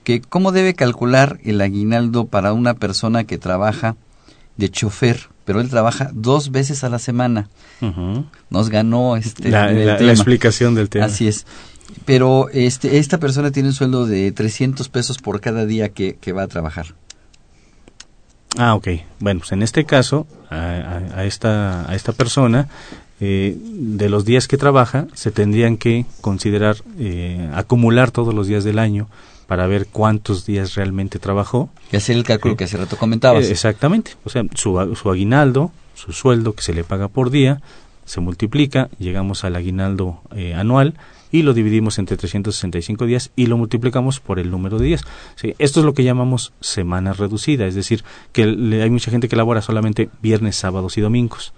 [0.09, 3.95] que cómo debe calcular el aguinaldo para una persona que trabaja
[4.57, 7.51] de chofer, pero él trabaja dos veces a la semana.
[8.49, 9.71] Nos ganó este La,
[10.11, 11.05] explicación del tema.
[11.05, 11.45] Así es.
[12.07, 16.33] Pero este, esta persona tiene un sueldo de 300 pesos por cada día que, que
[16.33, 16.95] va a trabajar.
[18.57, 18.89] Ah, ok.
[19.21, 22.69] Bueno, pues en este caso, a, a- a esta, a esta persona,
[23.21, 28.65] eh, de los días que trabaja, se tendrían que considerar, eh, acumular todos los días
[28.65, 29.07] del año
[29.49, 31.71] para ver cuántos días realmente trabajó.
[31.91, 32.59] Y hacer el cálculo Sí.
[32.59, 33.47] que hace rato comentabas.
[33.47, 34.13] Eh, exactamente.
[34.25, 37.61] O sea, su, su aguinaldo, su sueldo que se le paga por día,
[38.05, 40.95] se multiplica, llegamos al aguinaldo eh, anual
[41.33, 45.03] y lo dividimos entre 365 días y lo multiplicamos por el número de días.
[45.35, 49.29] Sí, esto es lo que llamamos semana reducida, es decir, que le- hay mucha gente
[49.29, 51.53] que labora solamente viernes, sábados y domingos,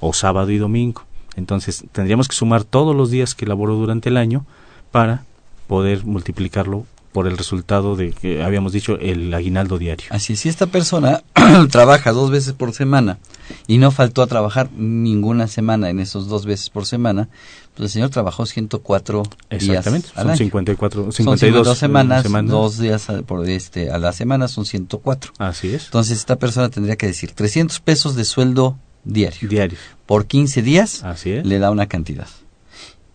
[0.00, 1.04] o sábado y domingo.
[1.36, 4.44] Entonces, tendríamos que sumar todos los días que laboró durante el año
[4.90, 5.24] para
[5.68, 10.06] poder multiplicarlo por el resultado de que habíamos dicho el aguinaldo diario.
[10.10, 11.22] Así es, si esta persona
[11.70, 13.18] trabaja dos veces por semana
[13.66, 17.28] y no faltó a trabajar ninguna semana en esos dos veces por semana,
[17.74, 20.36] pues el señor trabajó 104 días Exactamente, al son año.
[20.38, 22.50] 54, Son 52 52 semanas, semanas.
[22.50, 25.32] dos días a, por este, a la semana son 104.
[25.38, 29.48] Así es, Entonces esta persona tendría que decir 300 pesos de sueldo diario.
[29.48, 29.80] diarios.
[30.06, 31.46] Por 15 días Así es.
[31.46, 32.26] le da una cantidad.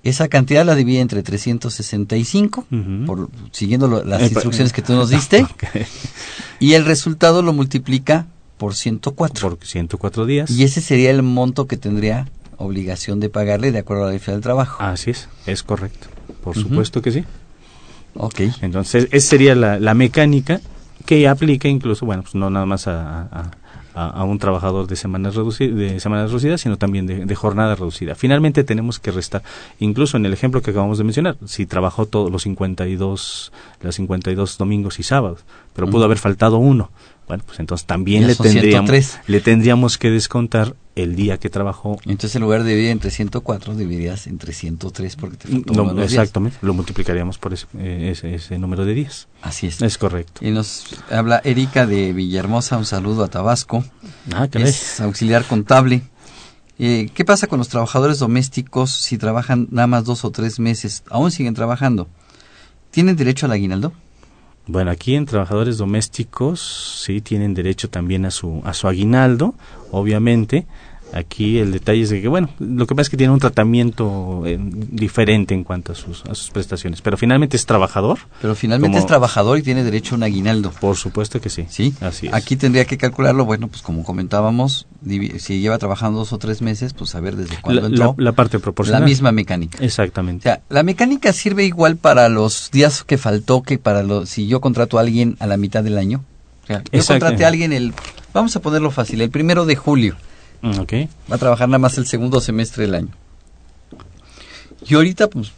[0.03, 3.05] Esa cantidad la divide entre 365, Ujú.
[3.05, 5.45] por, siguiendo lo- las instrucciones que tú nos diste,
[6.59, 8.25] y el resultado lo multiplica
[8.57, 9.49] por 104.
[9.49, 10.49] Por 104 días.
[10.51, 14.21] Y ese sería el monto que tendría obligación de pagarle de acuerdo a la ley
[14.25, 14.81] del trabajo.
[14.83, 16.07] Así es, es correcto.
[16.43, 17.23] Por supuesto que sí.
[18.15, 18.41] Ok.
[18.61, 20.61] Entonces, esa sería la, la mecánica
[21.05, 23.51] que aplica incluso, bueno, pues no nada más a, a-
[23.95, 27.75] a- a un trabajador de semanas, reduci- de semanas reducidas, sino también de, de jornada
[27.75, 28.15] reducida.
[28.15, 29.43] Finalmente tenemos que restar,
[29.79, 33.51] incluso en el ejemplo que acabamos de mencionar, si trabajó todos los 52,
[33.81, 35.39] los 52 domingos y sábados,
[35.75, 36.89] pero pudo haber faltado uno.
[37.27, 39.19] Bueno, pues entonces también le tendríamos, 103.
[39.27, 43.75] le tendríamos que descontar el día que trabajó Entonces en lugar de dividir entre 104,
[43.75, 46.11] dividirías entre 103 porque te faltó No, uno días.
[46.11, 49.27] exactamente, lo multiplicaríamos por ese, eh, ese, ese número de días.
[49.41, 49.81] Así es.
[49.81, 50.45] Es correcto.
[50.45, 53.83] Y nos habla Erika de Villahermosa, un saludo a Tabasco.
[54.33, 54.67] Ah, caray.
[54.69, 56.03] Es auxiliar contable.
[56.77, 61.03] Eh, ¿Qué pasa con los trabajadores domésticos si trabajan nada más dos o tres meses?
[61.09, 62.07] Aún siguen trabajando.
[62.91, 63.93] ¿Tienen derecho al aguinaldo?
[64.65, 69.55] Bueno, aquí en trabajadores domésticos sí tienen derecho también a su a su aguinaldo,
[69.91, 70.65] obviamente.
[71.13, 74.43] Aquí el detalle es de que, bueno, lo que pasa es que tiene un tratamiento
[74.45, 78.95] eh, diferente en cuanto a sus, a sus prestaciones, pero finalmente es trabajador, Pero finalmente
[78.95, 80.71] Como- es trabajador y tiene derecho a un aguinaldo.
[80.81, 81.65] por supuesto que sí.
[81.69, 81.93] ¿Sí?
[82.01, 82.33] Así es.
[82.33, 84.87] Aquí tendría que calcularlo, bueno, pues como comentábamos,
[85.39, 88.15] si lleva trabajando dos o tres meses, pues a ver desde cuándo la, entró.
[88.17, 89.03] la- la parte la proporcional.
[89.05, 89.77] misma mecánica.
[89.79, 90.43] O Exactamente.
[90.43, 94.61] sea, la mecánica sirve igual para los días que faltó que para los si yo
[94.61, 96.23] contrato a alguien a la mitad del año.
[96.63, 97.93] O sea, yo contraté a alguien el,
[98.33, 100.15] vamos a ponerlo fácil, el primero de julio.
[100.63, 100.93] Mm, ok.
[101.29, 103.09] Va a trabajar nada más el segundo semestre del año.
[104.87, 105.51] Y ahorita, pues,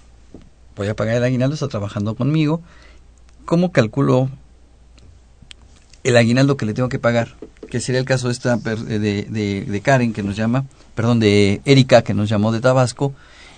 [0.75, 2.61] voy a pagar el aguinaldo, está trabajando conmigo.
[3.45, 4.29] ¿Cómo calculo
[6.03, 7.35] el aguinaldo que le tengo que pagar?
[7.69, 10.65] Que sería el caso de, esta, de, de, de Karen, que nos llama,
[10.95, 13.13] perdón, de Erika, que nos llamó de Tabasco,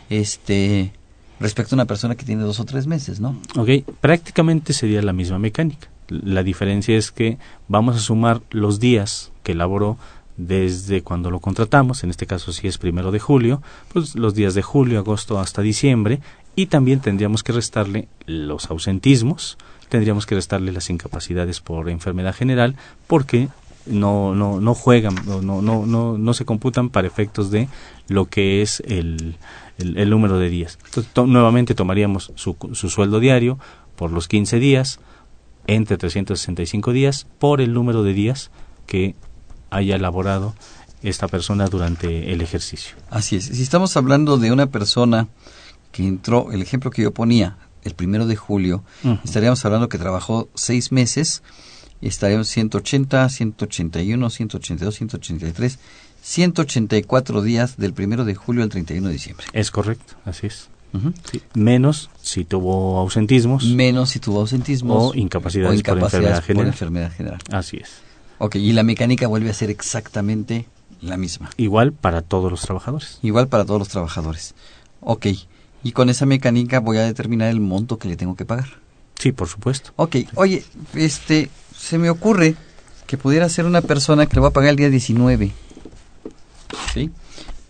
[0.09, 0.91] este,
[1.39, 3.41] respecto a una persona que tiene dos o tres meses, ¿no?
[3.55, 3.69] Ok,
[4.01, 5.87] prácticamente sería la misma mecánica.
[6.09, 9.97] La diferencia es que vamos a sumar los días que elaboró
[10.37, 14.53] desde cuando lo contratamos, en este caso si es primero de julio, pues los días
[14.53, 16.21] de julio, agosto hasta diciembre,
[16.55, 19.57] y también tendríamos que restarle los ausentismos,
[19.89, 22.75] tendríamos que restarle las incapacidades por enfermedad general,
[23.07, 23.49] porque
[23.87, 27.67] no, no, no juegan, no, no, no, no se computan para efectos de
[28.07, 29.35] lo que es el,
[29.77, 30.77] el, número de días.
[30.85, 33.57] Entonces, nuevamente tomaríamos su, su sueldo diario
[33.95, 34.99] por los 15 días,
[35.67, 38.51] entre 365 días, por el número de días
[38.85, 39.15] que
[39.69, 40.53] haya elaborado
[41.03, 42.95] esta persona durante el ejercicio.
[43.09, 43.45] Así es.
[43.45, 45.27] Si estamos hablando de una persona
[45.91, 48.83] que entró, el ejemplo que yo ponía, el primero de julio,
[49.23, 51.43] estaríamos hablando que trabajó seis meses,
[52.01, 55.79] estaríamos 180, 181, 182, 183,
[56.21, 59.47] 184 días del primero de julio al 31 de diciembre.
[59.53, 60.69] Es correcto, así es.
[61.53, 63.65] Menos si tuvo ausentismos.
[63.65, 65.11] Menos si tuvo ausentismos.
[65.11, 67.39] O incapacidades, por, enfermedad por enfermedad general.
[67.51, 68.06] Así es.
[68.39, 70.67] Ok, y la mecánica vuelve a ser exactamente
[71.01, 71.49] la misma.
[71.57, 73.19] Igual para todos los trabajadores.
[73.21, 74.55] Igual para todos los trabajadores.
[75.01, 75.27] Ok,
[75.83, 78.67] y con esa mecánica voy a determinar el monto que le tengo que pagar.
[79.15, 79.91] Sí, por supuesto.
[79.95, 82.55] Ok, oye, este, se me ocurre
[83.07, 85.51] que pudiera ser una persona que le va a pagar el día 19.
[86.93, 87.11] ¿Sí?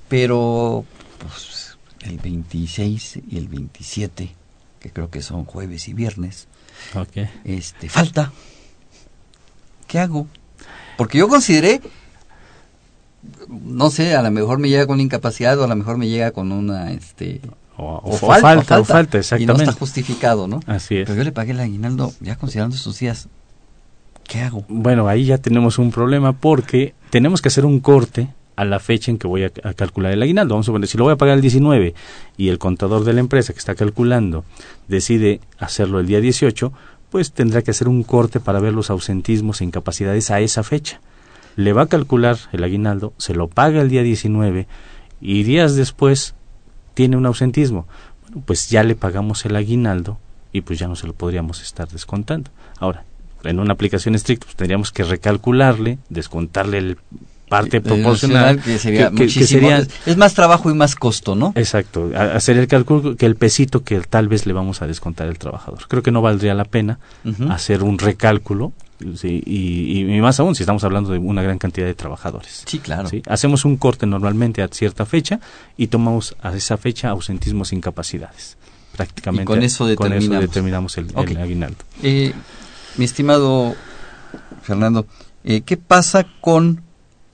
[0.10, 0.86] Pero,
[1.20, 4.36] pues, el 26 y el 27,
[4.80, 6.48] que creo que son jueves y viernes,
[6.96, 7.30] okay.
[7.44, 8.32] este, falta.
[9.88, 10.28] ¿Qué hago?
[10.98, 11.82] Porque yo consideré,
[13.48, 16.32] no sé, a lo mejor me llega con incapacidad o a lo mejor me llega
[16.32, 17.42] con una, este...
[17.80, 19.44] O, falta, o falta, exactamente.
[19.62, 20.62] Y no está justificado, ¿no?
[20.66, 21.06] Así es.
[21.06, 23.30] Pero yo le pagué el aguinaldo ya considerando estos días.
[24.28, 24.66] ¿Qué hago?
[24.68, 29.12] Bueno, ahí ya tenemos un problema porque tenemos que hacer un corte a la fecha
[29.12, 30.56] en que voy a, calcular el aguinaldo.
[30.56, 31.94] Vamos a suponer, si lo voy a pagar el 19
[32.36, 34.44] y el contador de la empresa que está calculando
[34.88, 36.74] decide hacerlo el día 18,
[37.10, 41.00] pues tendrá que hacer un corte para ver los ausentismos e incapacidades a esa fecha.
[41.56, 44.68] Le va a calcular el aguinaldo, se lo paga el día 19
[45.22, 46.36] y días después
[46.94, 47.88] tiene un ausentismo.
[48.24, 50.20] Bueno, pues ya le pagamos el aguinaldo
[50.52, 52.52] y pues ya no se lo podríamos estar descontando.
[52.80, 53.06] Ahora,
[53.44, 56.98] en una aplicación estricta pues tendríamos que recalcularle, descontarle el
[57.48, 61.54] parte proporcional que sería, es más trabajo y más costo, ¿no?
[61.56, 65.38] Exacto, hacer el cálculo que el pesito que tal vez le vamos a descontar al
[65.38, 65.88] trabajador.
[65.88, 67.00] Creo que no valdría la pena
[67.50, 72.64] hacer un recálculo y, más aún si estamos hablando de una gran cantidad de trabajadores.
[72.66, 73.10] Sí, claro.
[73.28, 75.40] Hacemos un corte normalmente a cierta fecha
[75.78, 78.58] y tomamos a esa fecha ausentismos incapacidades.
[78.96, 81.78] Prácticamente con eso determinamos, el, aguinaldo.
[82.02, 82.34] Eh,
[82.98, 83.76] mi estimado
[84.64, 85.06] Fernando,
[85.44, 86.82] eh, ¿qué pasa con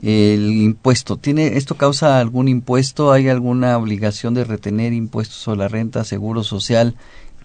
[0.04, 1.18] el impuesto.
[1.18, 3.12] ¿Tiene, ¿Esto causa algún impuesto?
[3.12, 6.96] ¿Hay alguna obligación de retener impuestos sobre la renta, seguro social?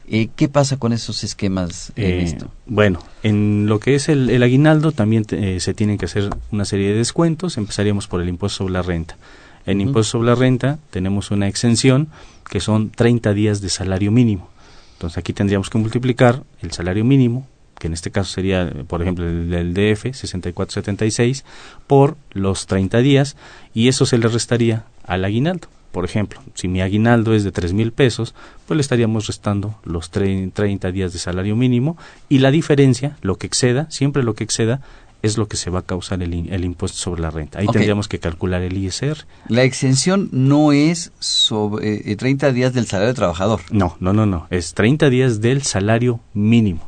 [0.09, 2.51] Eh, ¿Qué pasa con esos esquemas en eh, esto?
[2.67, 6.89] Bueno, en lo que es el, aguinaldo también eh, se tienen que hacer una serie
[6.89, 7.59] de descuentos.
[7.59, 9.17] Empezaríamos por el impuesto sobre la renta.
[9.65, 12.09] En impuesto sobre la renta tenemos una exención
[12.51, 14.49] que son 30 días de salario mínimo.
[14.95, 17.47] Entonces aquí tendríamos que multiplicar el salario mínimo
[17.79, 21.45] que en este caso sería, por ejemplo, el del DF, 6476,
[21.87, 23.37] por los 30 días,
[23.75, 25.69] y eso se le restaría al aguinaldo.
[25.93, 28.35] Por ejemplo, si mi aguinaldo es de tres mil pesos,
[28.67, 31.97] pues le estaríamos restando los 30 días de salario mínimo
[32.29, 34.83] y la diferencia, lo que exceda, siempre lo que exceda,
[35.23, 37.59] es lo que se va a causar el, el impuesto sobre la renta.
[37.59, 39.25] Ahí tendríamos que calcular el ISR.
[39.49, 43.61] La exención no es sobre 30 eh, días del salario del trabajador.
[43.71, 44.47] No, no, no, no.
[44.51, 46.88] Es 30 días del salario mínimo.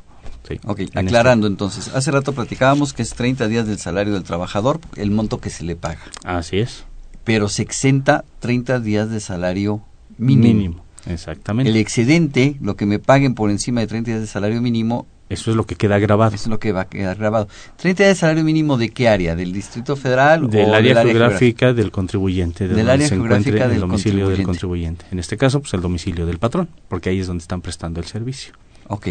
[0.65, 5.11] Ok, aclarando entonces, hace rato platicábamos que es 30 días del salario del trabajador, el
[5.11, 6.01] monto que se le paga.
[6.25, 6.85] Así es.
[7.25, 9.83] Pero se exenta 30 días de salario
[10.19, 10.55] mínimo.
[10.55, 11.71] Mínimo, exactamente.
[11.71, 15.53] El excedente, lo que me paguen por encima de 30 días de salario mínimo, eso
[15.53, 16.35] es lo que queda grabado.
[16.35, 17.47] Eso es lo que va a quedar grabado.
[17.81, 19.37] ¿30 días de salario mínimo de qué área?
[19.37, 22.67] ¿Del Distrito Federal del área geográfica del contribuyente?
[22.67, 25.07] del área geográfica del domicilio del contribuyente.
[25.13, 28.07] En este caso, pues el domicilio del patrón, porque ahí es donde están prestando el
[28.07, 28.55] servicio.
[28.89, 29.11] Ok.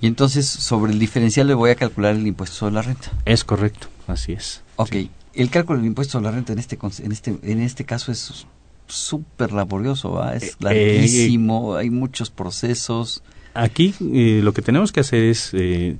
[0.00, 3.10] Y entonces sobre el diferencial le voy a calcular el impuesto sobre la renta.
[3.24, 4.62] Es correcto, así es.
[4.76, 4.94] Ok,
[5.34, 8.46] el cálculo del impuesto sobre la renta en este en este en este caso es
[8.86, 13.22] súper laborioso, es eh, larguísimo, hay muchos procesos.
[13.54, 15.96] aquí eh, lo que tenemos que hacer es eh,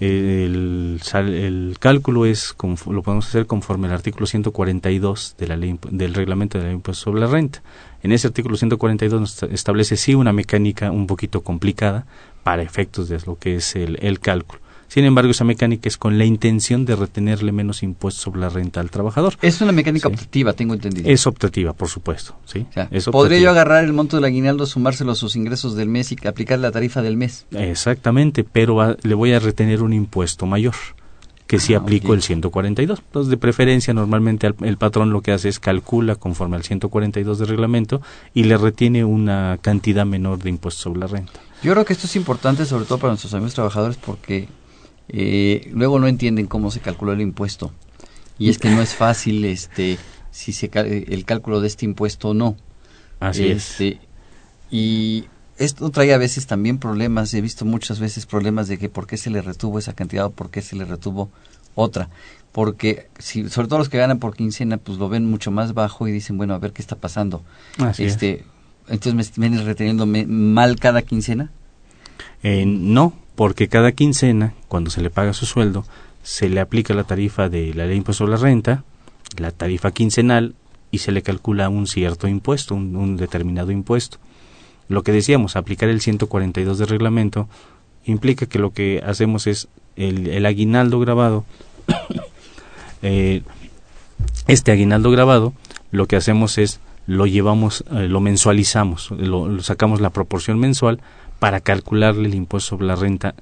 [0.00, 2.54] el, el, cálculo es
[2.86, 6.76] lo podemos hacer conforme al artículo 142 de la ley del reglamento de la ley
[6.76, 7.62] impuesto sobre la renta.
[8.02, 12.06] En ese artículo 142 nos establece sí una mecánica un poquito complicada
[12.44, 14.60] para efectos de lo que es el, el cálculo.
[14.86, 18.78] Sin embargo, esa mecánica es con la intención de retenerle menos impuestos sobre la renta
[18.78, 19.34] al trabajador.
[19.42, 21.10] Es una mecánica optativa, tengo entendido.
[21.10, 22.36] Es optativa, por supuesto.
[22.44, 22.64] ¿sí?
[23.10, 26.60] ¿Podría yo agarrar el monto del aguinaldo, sumárselo a sus ingresos del mes y aplicar
[26.60, 27.44] la tarifa del mes?
[27.50, 30.74] Exactamente, pero le voy a retener un impuesto mayor
[31.54, 32.98] que si ah, aplico el 142.
[32.98, 37.44] Entonces, de preferencia, normalmente el, patrón lo que hace es calcula conforme al 142 de
[37.44, 38.02] reglamento
[38.32, 41.40] y le retiene una cantidad menor de impuestos sobre la renta.
[41.62, 44.48] Yo creo que esto es importante, sobre todo para nuestros amigos trabajadores, porque
[45.08, 47.72] eh, luego no entienden cómo se calculó el impuesto.
[48.36, 49.98] Y es que no es fácil este
[50.32, 52.56] si se el cálculo de este impuesto o no.
[53.20, 53.70] Así es.
[53.70, 54.00] Este,
[54.72, 55.26] y
[55.58, 59.16] esto trae a veces también problemas, he visto muchas veces problemas de que por qué
[59.16, 61.30] se le retuvo esa cantidad o por qué se le retuvo
[61.74, 62.08] otra.
[62.52, 66.06] Porque si, sobre todo los que ganan por quincena, pues lo ven mucho más bajo
[66.06, 67.42] y dicen, bueno, a ver qué está pasando.
[67.98, 68.44] este,
[68.88, 71.50] Entonces, ¿me vienes reteniendo mal cada quincena?
[72.42, 75.84] Eh, no, porque cada quincena, cuando se le paga su sueldo,
[76.22, 78.84] se le aplica la tarifa de la ley de impuesto a la renta,
[79.36, 80.54] la tarifa quincenal,
[80.90, 84.18] y se le calcula un cierto impuesto, un, determinado impuesto.
[84.88, 87.48] Lo que decíamos, aplicar el 142 de reglamento,
[88.04, 91.44] implica que lo que hacemos es el, aguinaldo grabado,
[93.02, 93.42] eh,
[94.46, 95.52] este aguinaldo grabado,
[95.90, 101.00] lo que hacemos es lo llevamos, eh, lo mensualizamos, lo, sacamos la proporción mensual
[101.38, 103.34] para calcularle el impuesto sobre la renta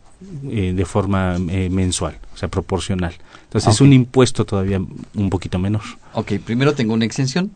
[0.50, 3.14] eh, de forma eh, mensual, o sea, proporcional.
[3.44, 5.82] Entonces es un impuesto todavía un poquito menor.
[6.14, 7.52] Ok, primero tengo una exención.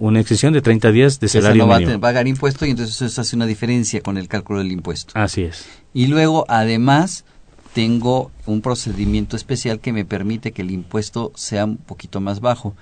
[0.00, 1.96] Una exención de 30 días de salario no va mínimo.
[1.96, 5.12] a pagar impuesto y entonces eso hace una diferencia con el cálculo del impuesto.
[5.16, 5.66] Así es.
[5.92, 7.24] Y luego, además,
[7.74, 12.74] tengo un procedimiento especial que me permite que el impuesto sea un poquito más bajo.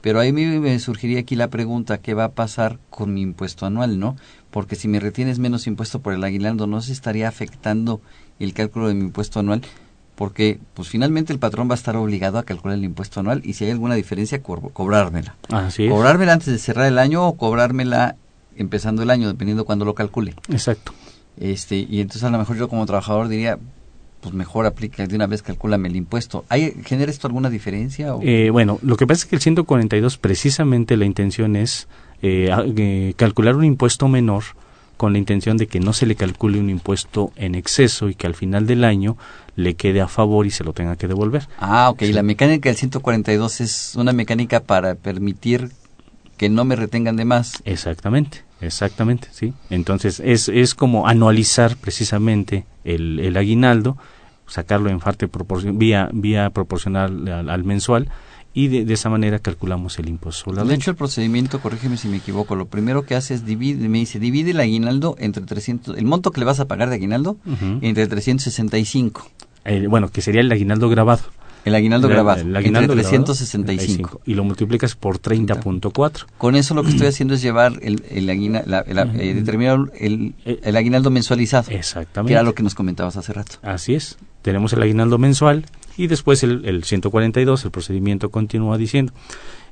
[0.00, 4.00] Pero ahí me surgiría aquí la pregunta, ¿qué va a pasar con mi impuesto anual,
[4.00, 4.16] no?
[4.50, 8.00] Porque si me retienes menos impuesto por el aguinaldo, ¿no se estaría afectando
[8.40, 9.62] el cálculo de mi impuesto anual?
[10.14, 13.54] Porque, pues finalmente el patrón va a estar obligado a calcular el impuesto anual y
[13.54, 15.36] si hay alguna diferencia, cobrármela.
[15.48, 15.90] Así es.
[15.90, 18.16] Cobrármela antes de cerrar el año o cobrármela
[18.56, 20.34] empezando el año, dependiendo cuando lo calcule.
[20.50, 20.92] Exacto.
[21.38, 23.58] Este, y entonces a lo mejor yo como trabajador diría,
[24.20, 26.44] pues mejor aplica de una vez, calcúlame el impuesto.
[26.48, 28.14] ¿Hay, ¿Genera esto alguna diferencia?
[28.22, 31.88] Eh, bueno, lo que pasa es que el 142 precisamente la intención es
[32.22, 34.44] eh, eh, calcular un impuesto menor
[34.96, 38.26] con la intención de que no se le calcule un impuesto en exceso y que
[38.26, 39.16] al final del año
[39.56, 41.48] le quede a favor y se lo tenga que devolver.
[41.58, 42.02] Ah, ok.
[42.12, 45.70] La mecánica del 142 es una mecánica para permitir
[46.36, 47.62] que no me retengan de más.
[47.64, 49.54] Exactamente, exactamente, sí.
[49.70, 53.96] Entonces es, es como anualizar precisamente el, el aguinaldo,
[54.46, 58.08] sacarlo en parte proporcion, vía, vía proporcional al, mensual
[58.54, 62.54] y de, esa manera calculamos el impuesto De hecho, el procedimiento, corrígeme si me equivoco,
[62.54, 66.30] lo primero que hace es divide, me dice, divide el aguinaldo entre 300, el monto
[66.30, 67.36] que le vas a pagar de aguinaldo
[67.80, 69.30] entre 365.
[69.64, 71.22] Eh, bueno, que sería el aguinaldo grabado.
[71.64, 72.40] El aguinaldo grabado.
[72.40, 74.22] El aguinaldo entre 365.
[74.26, 76.26] y lo multiplicas por 30.4.
[76.36, 80.76] Con eso lo que estoy haciendo es llevar el, el, eh, determinar el, eh, el,
[80.76, 81.70] aguinaldo mensualizado.
[81.70, 82.30] Exactamente.
[82.30, 83.56] Que era lo que nos comentabas hace rato.
[83.62, 84.18] Así es.
[84.42, 85.64] Tenemos el aguinaldo mensual
[85.96, 89.12] y después el, el 142, el procedimiento continúa diciendo,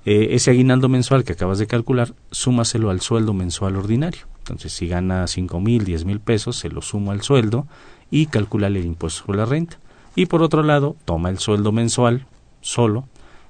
[0.06, 4.26] eh, ese aguinaldo mensual que acabas de calcular, súmaselo al sueldo mensual ordinario.
[4.38, 7.66] Entonces, si gana cinco mil, diez mil pesos, se lo sumo al sueldo
[8.10, 9.78] y calcula el impuesto sobre la renta.
[10.16, 12.26] Y por otro lado, toma el sueldo mensual
[12.62, 13.06] solo,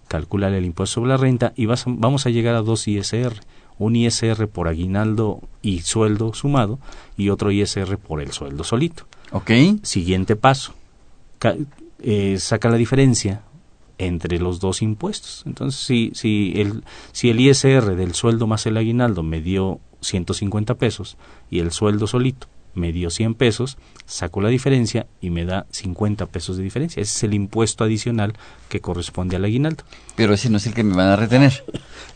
[0.09, 3.35] calcula el impuesto sobre la renta y vas vamos a llegar a dos ISR.
[3.79, 6.79] Un ISR por aguinaldo y sueldo sumado
[7.17, 9.07] y otro ISR por el sueldo solito.
[9.33, 9.51] Ok.
[9.83, 10.75] Siguiente paso.
[12.03, 13.43] Eh, saca la diferencia
[13.99, 15.43] entre los dos impuestos.
[15.47, 20.77] Entonces, si, si, el, si el ISR del sueldo más el aguinaldo me dio 150
[20.77, 21.19] pesos
[21.51, 23.77] y el sueldo solito me dio 100 pesos,
[24.11, 27.01] saco la diferencia y me da 50 pesos de diferencia.
[27.01, 28.35] Ese es el impuesto adicional
[28.69, 29.85] que corresponde al aguinaldo.
[30.17, 31.65] Pero ese no es el que me van a retener.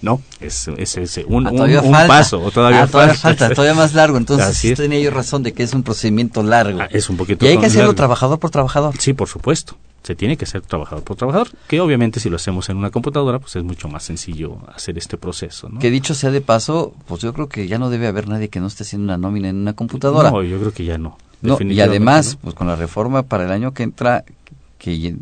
[0.02, 2.42] No, es, es, un, ah, un, paso.
[2.42, 3.48] O todavía, ah, todavía falta.
[3.50, 4.18] todavía más largo.
[4.18, 6.82] Entonces, tenía yo razón de que es un procedimiento largo.
[6.82, 8.94] Ah, es un poquito Y hay que hacerlo trabajador por trabajador.
[8.98, 12.68] Sí, por supuesto se tiene que ser trabajador por trabajador, que obviamente si lo hacemos
[12.68, 15.70] en una computadora, pues es mucho más sencillo hacer este proceso.
[15.70, 15.80] ¿no?
[15.80, 18.60] Que dicho sea de paso, pues yo creo que ya no debe haber nadie que
[18.60, 20.30] no esté haciendo una nómina en una computadora.
[20.30, 21.16] No, yo creo que ya no.
[21.44, 24.24] No y además, pues con la reforma para el año que entra,
[24.78, 25.14] que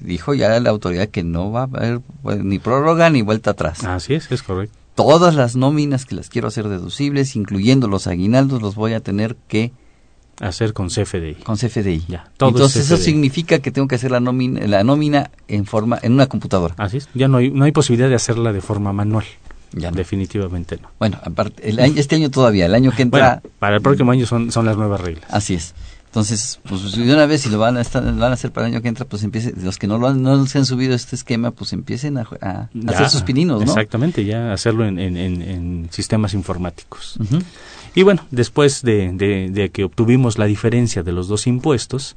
[0.00, 3.84] dijo ya la autoridad que no va a haber pues, ni prórroga ni vuelta atrás.
[3.84, 4.76] Así es, es correcto.
[4.94, 9.36] Todas las nóminas que las quiero hacer deducibles, incluyendo los aguinaldos, los voy a tener
[9.48, 9.72] que
[10.40, 11.34] Hacer con CFDI.
[11.44, 12.04] Con CFDI.
[12.08, 15.66] Ya, todo es Entonces eso significa que tengo que hacer la nómina, la nómina en
[15.66, 16.74] forma en una computadora.
[16.78, 17.10] Así es.
[17.12, 19.26] Ya no hay, no hay posibilidad de hacerla de forma manual.
[19.72, 19.96] Ya no.
[19.96, 20.90] Definitivamente no.
[20.98, 24.10] Bueno, aparte, el año- este año todavía, el año que entra, Bueno, para el próximo
[24.12, 25.24] año son, son las nuevas reglas.
[25.30, 25.74] así es.
[26.06, 28.72] Entonces, pues de una vez si lo van a estar, van a hacer para el
[28.74, 30.96] año que entra, pues empiece, los que no lo han, no se han subido a
[30.96, 33.64] este esquema, pues empiecen a, a Ya, hacer sus pininos, ¿no?
[33.64, 37.16] Exactamente, ya hacerlo en, en- en- en sistemas informáticos.
[37.94, 42.16] Y bueno, después de, de- de que obtuvimos la diferencia de los dos impuestos,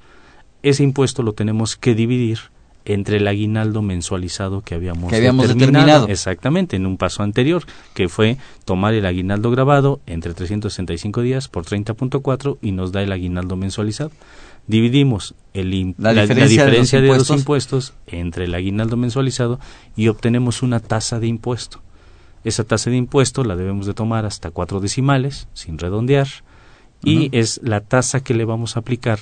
[0.63, 2.39] ese impuesto lo tenemos que dividir
[2.85, 6.07] entre el aguinaldo mensualizado que habíamos, Que habíamos determinado.
[6.07, 7.63] Exactamente, en un paso anterior,
[7.93, 13.11] que fue tomar el aguinaldo grabado entre 365 días por 30.4 y nos da el
[13.11, 14.11] aguinaldo mensualizado.
[14.65, 17.39] Dividimos el La diferencia de los diferencia de los impuestos.
[17.39, 19.59] impuestos entre el aguinaldo mensualizado
[19.95, 21.81] y obtenemos una tasa de impuesto.
[22.43, 26.27] Esa tasa de impuesto la debemos de tomar hasta cuatro decimales, sin redondear,
[27.03, 29.19] y es la tasa que le vamos a aplicar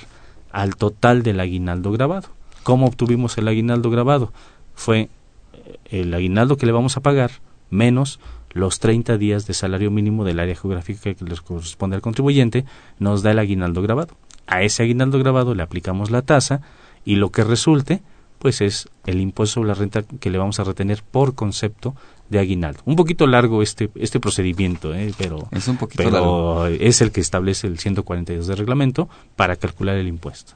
[0.51, 2.29] al total del aguinaldo grabado.
[2.63, 4.31] ¿Cómo obtuvimos el aguinaldo grabado?
[4.73, 5.09] Fue
[5.53, 7.31] eh, el aguinaldo que le vamos a pagar
[7.69, 8.19] menos
[8.53, 12.65] los 30 días de salario mínimo del área geográfica que les corresponde al contribuyente,
[12.99, 14.15] nos da el aguinaldo grabado.
[14.47, 16.61] A ese aguinaldo grabado le aplicamos la tasa
[17.05, 18.01] y lo que resulte,
[18.39, 21.95] pues es el impuesto sobre la renta que le vamos a retener por concepto
[22.29, 22.81] de aguinaldo.
[22.85, 25.13] Un poquito largo este, este procedimiento, ¿eh?
[25.17, 26.63] pero, Es un poquito largo.
[26.63, 30.53] pero es el que establece el 142 del reglamento para calcular el impuesto.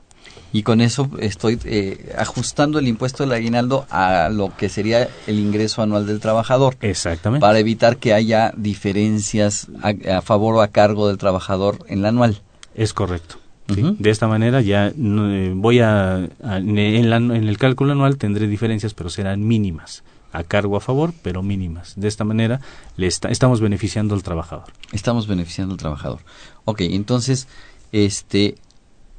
[0.58, 5.38] Y con eso estoy eh, ajustando el impuesto del aguinaldo a lo que sería el
[5.40, 6.78] ingreso anual del trabajador.
[6.80, 7.42] Exactamente.
[7.42, 12.08] para evitar que haya diferencias a, a favor o a cargo del trabajador en la
[12.10, 12.42] anual.
[12.74, 13.36] Es correcto.
[13.68, 18.48] De esta manera ya eh, voy a, a- en, la- en el cálculo anual tendré
[18.48, 20.04] diferencias, pero serán mínimas.
[20.32, 21.94] A cargo a favor, pero mínimas.
[21.98, 22.62] De esta manera
[22.96, 24.68] le esta- estamos beneficiando al trabajador.
[24.94, 26.20] Estamos beneficiando al trabajador.
[26.64, 27.48] Ok, entonces,
[27.92, 28.56] este,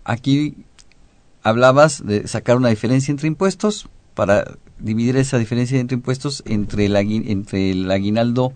[0.04, 0.54] aquí
[1.48, 4.44] hablabas de sacar una diferencia entre impuestos para
[4.78, 8.52] dividir esa diferencia entre impuestos entre el, agui- entre el aguinaldo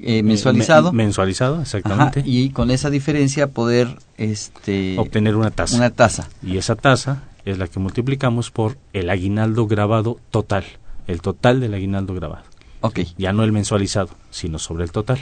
[0.00, 2.22] eh, mensualizado Eh, me- mensualizado, Ajá, exactamente.
[2.24, 5.76] y con esa diferencia poder este, obtener una tasa.
[5.76, 6.28] una tasa.
[6.42, 10.64] Y esa tasa es la que multiplicamos por el aguinaldo grabado total.
[11.06, 12.44] El total del aguinaldo grabado.
[12.82, 15.18] Ok, ya no el mensualizado, sino sobre el total.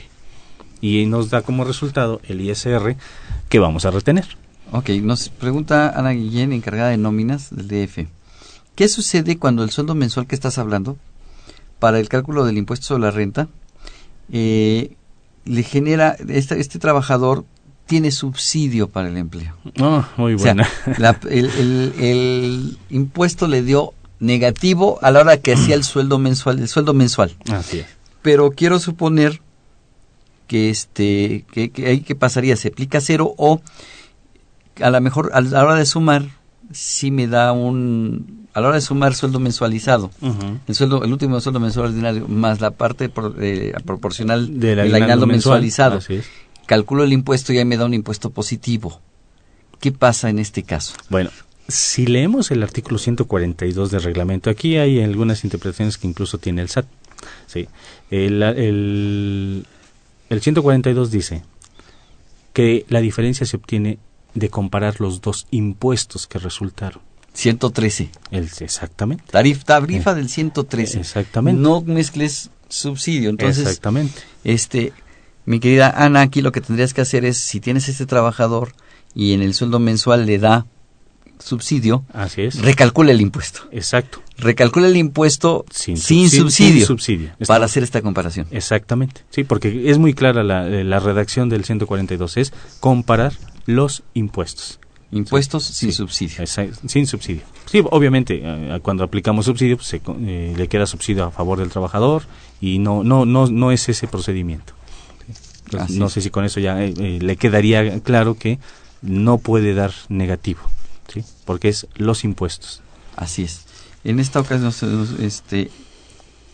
[0.81, 2.97] Y nos da como resultado el ISR
[3.49, 4.27] que vamos a retener.
[4.79, 4.91] Ok.
[5.03, 8.07] Nos pregunta Ana Guillén, encargada de nóminas del DF.
[8.75, 10.97] ¿Qué sucede cuando el sueldo mensual que estás hablando,
[11.79, 13.49] para el cálculo del impuesto sobre la renta,
[14.33, 14.97] eh,
[15.45, 17.45] le genera, este, este trabajador
[17.87, 19.55] tiene subsidio para el empleo?
[19.81, 20.69] Oh, muy O sea, buena.
[20.99, 26.19] la- el, el- el impuesto le dio negativo a la hora que hacía el sueldo
[26.19, 27.37] mensual, el sueldo mensual.
[27.53, 27.87] Así es.
[28.23, 29.41] Pero quiero suponer
[30.47, 33.61] que este, que, que ahí qué pasaría, se aplica cero o
[34.81, 36.27] a lo mejor a la hora de sumar
[36.73, 40.11] sí me da un, a la hora de sumar sueldo mensualizado,
[40.67, 44.97] el sueldo, el último sueldo mensual ordinario más la parte pro- eh, proporcional Del aguinaldo
[45.05, 46.01] aguinaldo mensual, mensualizado.
[46.67, 49.01] Calculo el impuesto y ahí me da un impuesto positivo.
[49.81, 50.95] ¿Qué pasa en este caso?
[51.11, 51.29] Bueno,
[51.69, 56.71] si leemos el artículo 142 del reglamento, aquí hay algunas interpretaciones que incluso tiene el
[56.71, 56.87] SAT.
[57.47, 57.69] Sí.
[58.11, 59.67] El, el,
[60.31, 61.43] el 142 dice
[62.55, 63.99] que la diferencia se obtiene
[64.35, 67.01] de comparar los dos impuestos que resultaron.
[67.35, 68.11] 113.
[68.31, 69.25] El, exactamente.
[69.31, 71.01] Tarif, tarifa del 113.
[71.01, 71.61] Exactamente.
[71.61, 73.31] No mezcles subsidio.
[73.31, 74.21] Entonces, Exactamente.
[74.45, 74.93] este,
[75.45, 78.73] mi querida Ana, aquí lo que tendrías que hacer es, si tienes este trabajador
[79.15, 80.67] y en el sueldo mensual le da
[81.39, 82.61] subsidio, Así es.
[82.61, 83.63] recalcula el impuesto.
[83.73, 84.23] Exacto.
[84.39, 87.31] Recalcula el impuesto sin, subsi- subsidio, sin subsidio.
[87.47, 88.47] Para hacer esta comparación.
[88.51, 89.23] Exactamente.
[89.31, 92.37] Sí, porque es muy clara la, eh, la redacción del 142.
[92.37, 93.33] Es comparar
[93.67, 94.79] los impuestos.
[95.11, 95.97] Impuestos sin Sí.
[95.97, 96.45] subsidio.
[96.87, 97.43] Sin subsidio.
[97.67, 101.71] Sí, obviamente, eh, cuando aplicamos subsidio, pues, se eh, le queda subsidio a favor del
[101.71, 102.25] trabajador
[102.61, 104.75] y no, no, no, no es ese procedimiento.
[105.67, 108.59] Entonces, no sé si con eso ya eh, eh, le quedaría claro que
[109.03, 110.61] no puede dar negativo,
[111.13, 111.25] ¿sí?
[111.45, 112.83] porque es los impuestos.
[113.17, 113.65] Así es.
[114.03, 114.73] En esta ocasión,
[115.21, 115.71] este,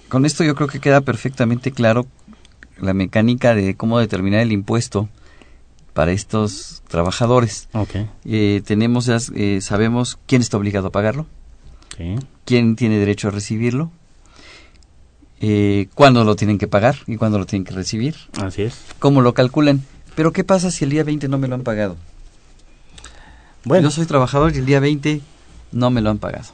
[0.08, 2.06] con esto yo creo que queda perfectamente claro
[2.80, 5.08] la mecánica de cómo determinar el impuesto
[6.00, 7.68] para estos trabajadores.
[7.74, 7.90] Ok.
[8.24, 11.26] Eh, tenemos eh, sabemos quién está obligado a pagarlo,
[11.94, 12.16] Sí.
[12.46, 13.90] quién tiene derecho a recibirlo,
[15.42, 18.78] eh, cuándo lo tienen que pagar y cuándo lo tienen que recibir, Así es.
[18.98, 19.82] cómo lo calculan.
[20.14, 21.96] Pero ¿qué pasa si el día 20 no me lo han pagado?
[23.64, 25.20] Bueno, Yo soy trabajador y el día 20
[25.72, 26.48] no me lo han pagado.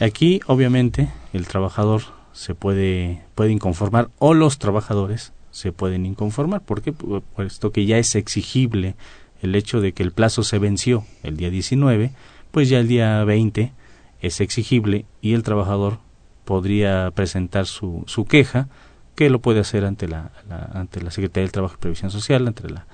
[0.00, 2.02] Aquí, obviamente, el trabajador
[2.32, 6.62] se puede, puede inconformar o los trabajadores se pueden inconformar.
[6.62, 6.92] ¿Por qué?
[6.92, 8.96] Pu- Puesto que ya es exigible
[9.40, 12.10] el hecho de que el plazo se venció el día 19,
[12.50, 13.72] pues ya el día 20
[14.20, 15.98] es exigible y el trabajador
[16.44, 18.68] podría presentar su, su queja,
[19.14, 20.30] que lo puede hacer ante la,
[20.72, 22.86] ante la Secretaría del Trabajo y Previsión Social, ante la,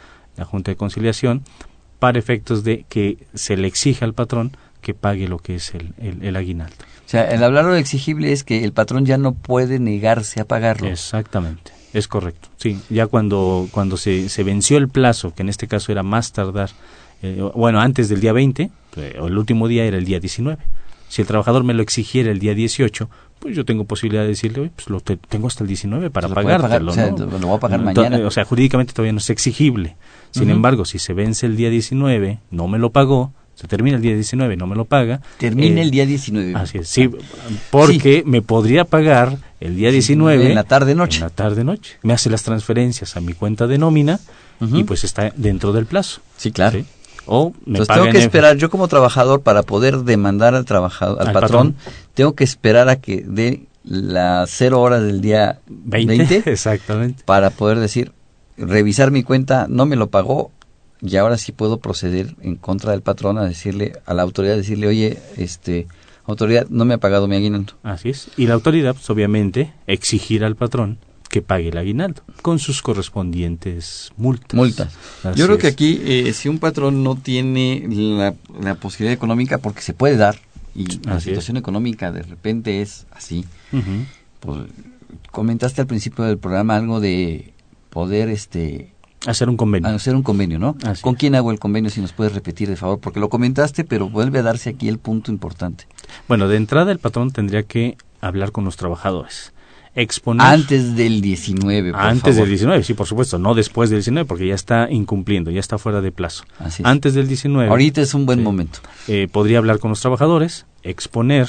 [0.45, 1.43] Junta de Conciliación,
[1.99, 5.95] para efectos de que se le exija al patrón que pague lo que es el,
[6.23, 6.77] el, aguinaldo.
[7.05, 10.45] O sea, el hablar de exigible es que el patrón ya no puede negarse a
[10.45, 10.87] pagarlo.
[10.89, 12.49] Exactamente, es correcto.
[12.57, 16.33] Sí, ya cuando, cuando se, se venció el plazo, que en este caso era más
[16.33, 16.71] tardar,
[17.23, 20.63] eh, bueno, antes del día 20, eh, o el último día era el día 19.
[21.09, 24.71] Si el trabajador me lo exigiera el día 18, pues yo tengo posibilidad de decirle,
[24.75, 28.19] pues lo tengo hasta el 19 para pagártelo, o sea, lo voy a pagar mañana.
[28.27, 29.97] O sea, jurídicamente todavía no es exigible.
[30.31, 34.03] Sin embargo, si se vence el día 19, no me lo pagó, se termina el
[34.03, 35.21] día 19, no me lo paga.
[35.39, 36.55] Termina eh, el día 19.
[36.55, 37.11] Así es, sí,
[37.71, 40.49] porque me podría pagar el día 19.
[40.49, 41.19] en la tarde-noche.
[41.19, 41.97] En la tarde-noche.
[42.03, 44.21] Me hace las transferencias a mi cuenta de nómina
[44.61, 46.21] y pues está dentro del plazo.
[46.37, 46.83] Sí, claro.
[47.27, 51.33] O me Entonces tengo que esperar, yo como trabajador, para poder demandar al trabajador, al,
[51.33, 51.77] patrón,
[52.15, 57.23] tengo que esperar a que dé las cero horas del día 20, exactamente.
[57.25, 58.13] para poder decir,
[58.57, 60.53] revisar mi cuenta, no me lo pagó,
[61.01, 64.89] y ahora sí puedo proceder en contra del patrón a decirle, a la autoridad, decirle,
[64.89, 65.87] oye, este,
[66.33, 67.75] autoridad, no me ha pagado mi aguinaldo.
[67.83, 68.29] Así es.
[68.37, 70.99] Y la autoridad, pues, obviamente, exigir al patrón
[71.29, 74.55] que pague el aguinaldo con sus correspondientes multas.
[74.55, 74.95] Multas.
[75.35, 77.85] Yo creo que aquí, eh, si un patrón no tiene
[78.61, 80.39] la, posibilidad económica, porque se puede dar,
[80.75, 83.45] y la situación económica de repente es así,
[84.41, 84.59] pues,
[85.31, 87.53] comentaste al principio del programa algo de
[87.91, 88.93] poder este
[89.27, 89.89] hacer un convenio.
[89.89, 90.77] Hacer un convenio, ¿no?
[91.01, 91.91] ¿Con quién hago el convenio?
[91.91, 94.99] Si nos puedes repetir, de favor, porque lo comentaste, pero vuelve a darse aquí el
[94.99, 95.87] punto importante.
[96.27, 99.53] Bueno, de entrada el patrón tendría que hablar con los trabajadores
[99.95, 100.47] exponer...
[100.47, 104.47] Antes del 19, por Antes del 19, sí, por supuesto, no después del 19, porque
[104.47, 106.45] ya está incumpliendo, ya está fuera de plazo.
[106.85, 107.69] Antes del 19...
[107.69, 108.81] Ahorita es un buen momento.
[109.09, 111.49] Eh, podría hablar con los trabajadores, exponer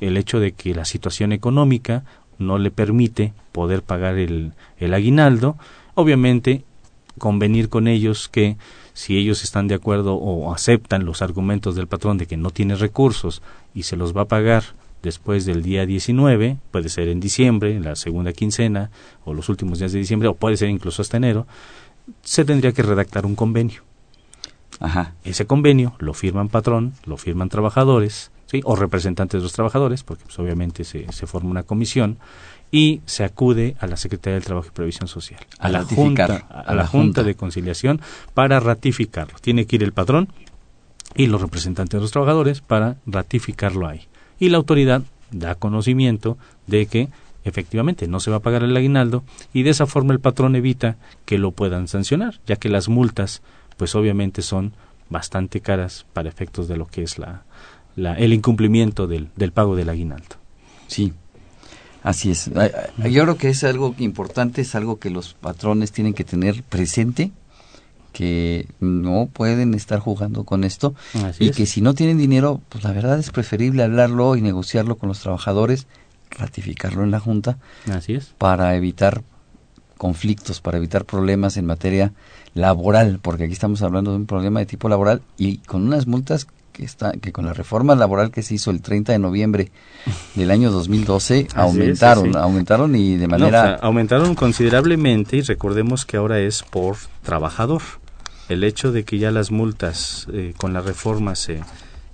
[0.00, 2.04] el hecho de que la situación económica
[2.38, 5.56] no le permite poder pagar el, el aguinaldo,
[5.96, 6.64] obviamente
[7.18, 8.56] convenir con ellos que
[8.92, 12.76] si ellos están de acuerdo o aceptan los argumentos del patrón de que no tiene
[12.76, 13.42] recursos
[13.74, 14.62] y se los va a pagar
[15.02, 18.90] después del día 19, puede ser en diciembre, en la segunda quincena
[19.24, 21.46] o los últimos días de diciembre, o puede ser incluso hasta enero,
[22.22, 23.82] se tendría que redactar un convenio.
[24.80, 25.14] Ajá.
[25.24, 28.60] Ese convenio lo firman patrón, lo firman trabajadores, ¿sí?
[28.64, 32.18] o representantes de los trabajadores, porque pues, obviamente se, se forma una comisión,
[32.70, 36.74] y se acude a la Secretaría del Trabajo y Previsión Social, a, la, junta, a,
[36.74, 38.00] la, junta de Conciliación
[38.34, 39.38] para ratificarlo.
[39.40, 40.28] Tiene que ir el patrón
[41.14, 44.08] y los representantes de los trabajadores para ratificarlo ahí
[44.38, 47.08] y la autoridad da conocimiento de que
[47.44, 50.96] efectivamente no se va a pagar el aguinaldo y de esa forma el patrón evita
[51.24, 53.42] que lo puedan sancionar, ya que las multas
[53.76, 54.72] pues obviamente son
[55.08, 57.44] bastante caras para efectos de lo que es la,
[58.14, 60.36] el incumplimiento del, del pago del aguinaldo.
[60.88, 61.12] Sí,
[62.06, 62.50] así es.
[63.10, 67.32] Yo creo que es algo importante, es algo que los patrones tienen que tener presente
[68.12, 70.94] que no pueden estar jugando con esto
[71.38, 75.10] y que si no tienen dinero, pues la verdad es preferible hablarlo y negociarlo con
[75.10, 75.86] los trabajadores,
[76.30, 77.58] ratificarlo en la Junta,
[77.92, 78.32] Así es.
[78.38, 79.22] para evitar
[79.98, 82.14] conflictos, para evitar problemas en materia
[82.54, 86.46] laboral, porque aquí estamos hablando de un problema de tipo laboral y con unas multas
[86.76, 89.70] que está que con la reforma laboral que se hizo el 30 de noviembre
[90.34, 96.62] del año 2012 aumentaron, aumentaron y de manera aumentaron considerablemente y recordemos que ahora es
[96.62, 97.80] por trabajador
[98.50, 101.60] el hecho de que ya las multas eh, con la reforma se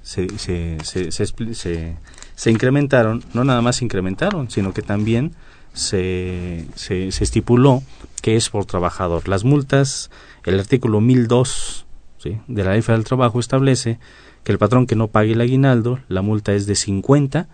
[0.02, 0.78] se, se,
[1.12, 1.96] se,
[2.34, 5.32] se, incrementaron, no nada más se incrementaron, sino que también
[5.74, 7.84] se, se, estipuló
[8.20, 9.28] que es por trabajador.
[9.28, 10.10] Las multas,
[10.44, 11.86] el artículo 1002
[12.18, 12.38] ¿sí?
[12.48, 13.98] de la ley federal del trabajo establece
[14.44, 17.48] que el patrón que no pague el aguinaldo, la multa es de 50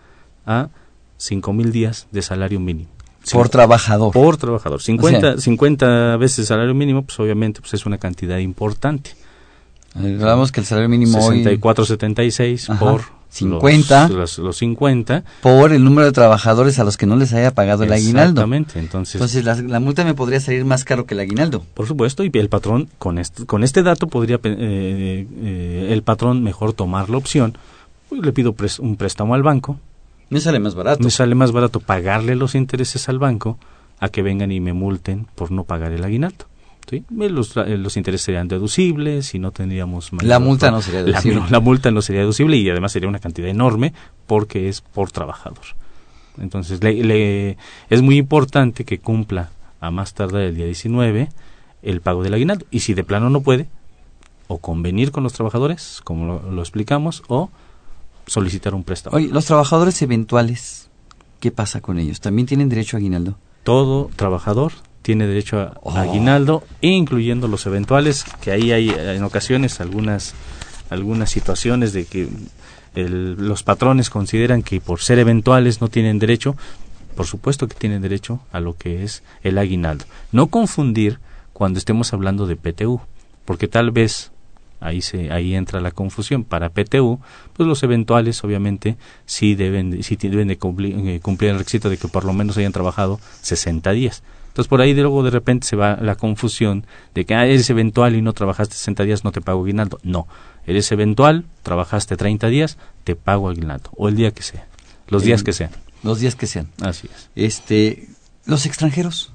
[0.47, 0.69] a
[1.17, 2.89] 5 mil días de salario mínimo
[3.33, 4.13] por trabajador.
[4.13, 4.83] Por trabajador.
[4.83, 9.11] 50, 50 veces el salario mínimo, pues obviamente pues es una cantidad importante.
[9.95, 16.13] Hablamos que el salario mínimo 64.76 por 50 los, los, 50 por el número de
[16.13, 18.41] trabajadores a los que no les haya pagado el aguinaldo.
[18.41, 21.65] Exactamente, entonces Entonces la, multa me podría salir más caro que el aguinaldo.
[21.75, 26.43] Por supuesto, y el patrón con este con este dato podría eh, eh, el patrón
[26.43, 27.59] mejor tomar la opción,
[28.09, 29.79] pues le pido un préstamo al banco
[30.31, 31.03] me sale más barato.
[31.03, 33.59] Me sale más barato pagarle los intereses al banco
[33.99, 36.45] a que vengan y me multen por no pagar el aguinaldo.
[36.89, 37.05] ¿Sí?
[37.11, 40.11] Los, eh, los intereses serían deducibles y no tendríamos...
[40.23, 41.43] La multa no sería deducible.
[41.51, 43.93] La, multa no sería deducible y además sería una cantidad enorme
[44.27, 45.65] porque es por trabajador.
[46.41, 47.57] Entonces, le,
[47.91, 51.29] es muy importante que cumpla a más tardar el día 19
[51.83, 52.67] el pago del aguinaldo.
[52.71, 53.67] Y si de plano no puede,
[54.47, 57.51] o convenir con los trabajadores, como lo, lo explicamos, o
[58.27, 59.17] solicitar un préstamo.
[59.17, 60.89] Oye, los trabajadores eventuales,
[61.41, 62.21] ¿qué pasa con ellos?
[62.21, 63.37] ¿También tienen derecho a aguinaldo?
[63.65, 64.73] Todo trabajador
[65.09, 65.93] tiene derecho a, Oh.
[65.97, 70.35] a aguinaldo, incluyendo los eventuales, que ahí hay eh, en ocasiones algunas,
[70.91, 72.29] algunas situaciones de que
[72.95, 76.57] el- los patrones consideran que por ser eventuales no tienen derecho.
[77.17, 80.05] Por supuesto que tienen derecho a lo que es el aguinaldo.
[80.31, 81.21] No confundir
[81.55, 83.01] cuando estemos hablando de PTU,
[83.47, 84.31] porque tal vez
[84.81, 87.19] ahí se ahí entra la confusión para PTU
[87.55, 88.97] pues los eventuales obviamente
[89.27, 92.33] sí deben de- sí deben de cumplir, eh, cumplir el requisito de que por lo
[92.33, 94.23] menos hayan trabajado 60 días
[94.59, 96.85] entonces por ahí de luego de repente se va la confusión
[97.15, 100.27] de que ah, eres eventual y no trabajaste 60 días no te pago aguinaldo no
[100.67, 104.67] eres eventual trabajaste 30 días te pago aguinaldo o el día que sea
[105.07, 105.71] los días que sean
[106.03, 106.69] Los días que sean.
[106.83, 108.09] así es Este,
[108.47, 109.33] los extranjeros.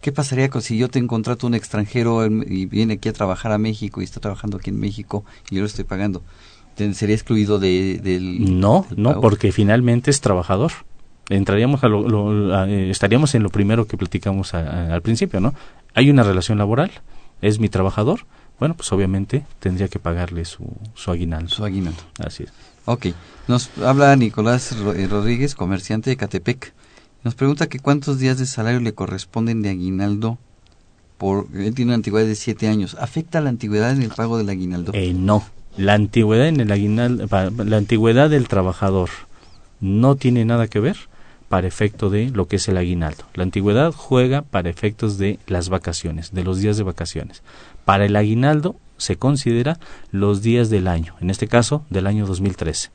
[0.00, 3.52] ¿Qué pasaría con si yo te contrato un extranjero en- y viene aquí a trabajar
[3.52, 6.22] a México y está trabajando aquí en México y yo lo estoy pagando?
[6.74, 10.72] ¿Te- ¿Sería excluido de, del No, del no, porque finalmente es trabajador.
[11.30, 14.58] Entraríamos a lo, lo- a- eh, estaríamos en lo primero que platicamos a-
[14.90, 15.54] a- al principio, ¿no?
[15.94, 16.90] Hay una relación laboral,
[17.40, 18.26] es mi trabajador,
[18.58, 20.64] bueno, pues obviamente tendría que pagarle su,
[20.94, 21.48] su aguinaldo.
[21.48, 22.02] su aguinaldo.
[22.18, 22.52] Así es.
[22.84, 23.06] Ok,
[23.48, 26.72] nos habla Nicolás eh, Rodríguez, comerciante de Catepec.
[27.24, 30.38] Nos pregunta que cuántos días de salario le corresponden de aguinaldo
[31.18, 31.46] por...
[31.54, 32.96] Él tiene una antigüedad de siete años.
[32.98, 34.92] ¿Afecta la antigüedad en el pago del aguinaldo?
[34.94, 35.44] Eh, no,
[35.76, 37.26] la antigüedad en el aguinaldo,
[37.64, 39.10] la antigüedad del trabajador
[39.80, 40.96] no tiene nada que ver
[41.50, 43.24] para efecto de lo que es el aguinaldo.
[43.34, 47.42] La antigüedad juega para efectos de las vacaciones, de los días de vacaciones.
[47.84, 49.80] Para el aguinaldo se considera
[50.12, 52.90] los días del año, en este caso del año 2013.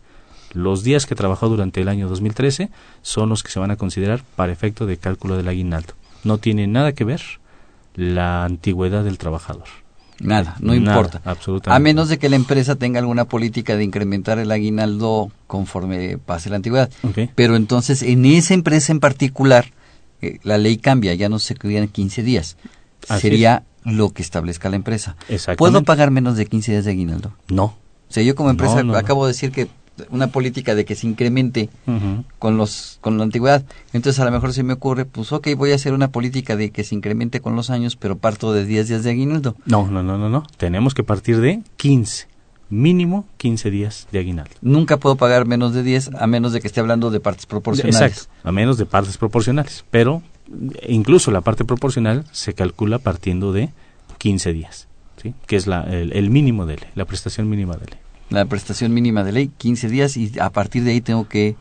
[0.54, 2.70] Los días que trabajó durante el año 2013
[3.02, 5.94] son los que se van a considerar para efecto de cálculo del aguinaldo.
[6.24, 7.22] No tiene nada que ver
[7.94, 9.68] la antigüedad del trabajador.
[10.20, 11.22] Nada, no Nada, importa.
[11.26, 11.76] absolutamente.
[11.76, 16.50] A menos de que la empresa tenga alguna política de incrementar el aguinaldo conforme pase
[16.50, 16.90] la antigüedad.
[17.04, 17.30] Ok.
[17.36, 19.72] Pero entonces, en esa empresa en particular,
[20.22, 22.56] eh, la ley cambia, ya no se quedan 15 días.
[23.10, 25.16] Así Sería lo que establezca la empresa.
[25.58, 27.34] ¿Puedo pagar menos de 15 días de aguinaldo?
[27.50, 27.66] No.
[27.66, 28.98] O sea, yo como empresa No, no, no.
[29.00, 29.68] acabo de decir que
[30.10, 31.70] una política de que se incremente
[32.40, 33.64] con los con la antigüedad.
[33.94, 36.72] Entonces a lo mejor se me ocurre, pues ok, voy a hacer una política de
[36.72, 39.56] que se incremente con los años, pero parto de 10 días de aguinaldo.
[39.66, 40.44] No, no, no, no, no.
[40.58, 42.28] Tenemos que partir de 15.
[42.68, 44.52] Mínimo 15 días de aguinaldo.
[44.62, 48.02] Nunca puedo pagar menos de 10 a menos de que esté hablando de partes proporcionales.
[48.02, 48.34] Exacto.
[48.44, 49.86] A menos de partes proporcionales.
[49.92, 53.70] Pero eh, incluso la parte proporcional se calcula partiendo de
[54.18, 54.88] 15 días.
[55.22, 55.36] ¿sí?
[55.46, 58.00] Que es la, el, el mínimo de la prestación mínima de ley.
[58.30, 61.56] La prestación mínima de ley, 15 días y a partir de ahí tengo que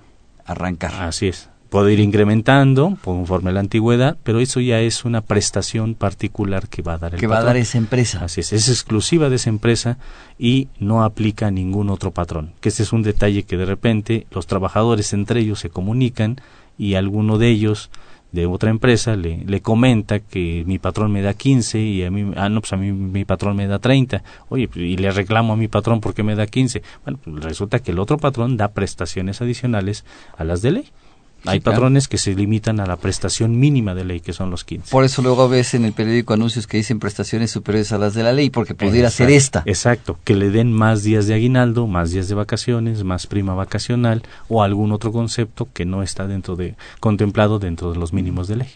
[0.45, 0.95] arrancar.
[0.95, 1.49] Así es.
[1.75, 6.95] Puede ir incrementando conforme la antigüedad, pero eso ya es una prestación particular que va
[6.95, 8.25] a dar el que va a dar esa empresa.
[8.25, 9.99] Así es, es exclusiva de esa empresa
[10.39, 12.53] y no aplica a ningún otro patrón.
[12.61, 16.41] Que este es un detalle que de repente los trabajadores entre ellos se comunican
[16.79, 17.91] y alguno de ellos
[18.35, 22.33] de otra empresa le, le comenta que mi patrón me da 15 y a mí,
[22.37, 24.23] ah, no, pues a mí mi patrón me da 30.
[24.49, 26.83] Oye, pues, y le reclamo a mi patrón porque me da 15.
[27.05, 30.05] Bueno, pues resulta que el otro patrón da prestaciones adicionales
[30.37, 30.89] a las de ley.
[31.47, 31.77] Hay claro.
[31.77, 34.91] patrones que se limitan a la prestación mínima de ley, que son los 15.
[34.91, 38.23] Por eso luego ves en el periódico anuncios que dicen prestaciones superiores a las de
[38.23, 39.63] la ley, porque pudiera ser esta.
[39.67, 44.23] Exacto, que le den más días de aguinaldo, más días de vacaciones, más prima vacacional
[44.49, 48.57] o algún otro concepto que no está dentro de contemplado dentro de los mínimos de
[48.57, 48.69] ley.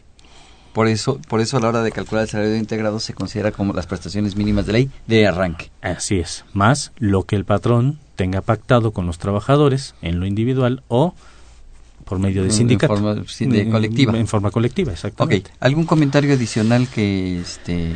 [0.73, 3.73] Por eso, por eso a la hora de calcular el salario integrado se considera como
[3.73, 5.71] las prestaciones mínimas de ley de arranque.
[5.83, 10.83] Así es, más lo que el patrón tenga pactado con los trabajadores en lo individual
[10.89, 11.15] o
[12.09, 12.95] por medio de En sindicato.
[12.95, 14.19] forma, de En- colectiva.
[14.19, 15.51] En forma colectiva, Ok, exactamente.
[15.61, 17.93] ¿algún comentario adicional que, este,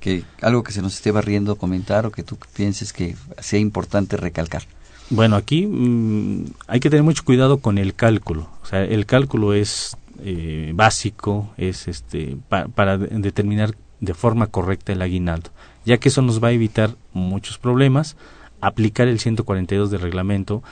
[0.00, 4.16] que algo que se nos esté barriendo comentar o que tú pienses que sea importante
[4.16, 4.62] recalcar?
[5.10, 8.48] Bueno, aquí mm, hay que tener mucho cuidado con el cálculo.
[8.62, 14.46] O sea, el cálculo es eh, básico, es este pa- para de- determinar de forma
[14.46, 15.50] correcta el aguinaldo,
[15.84, 18.16] ya que eso nos va a evitar muchos problemas.
[18.60, 20.62] Aplicar el 142 del reglamento,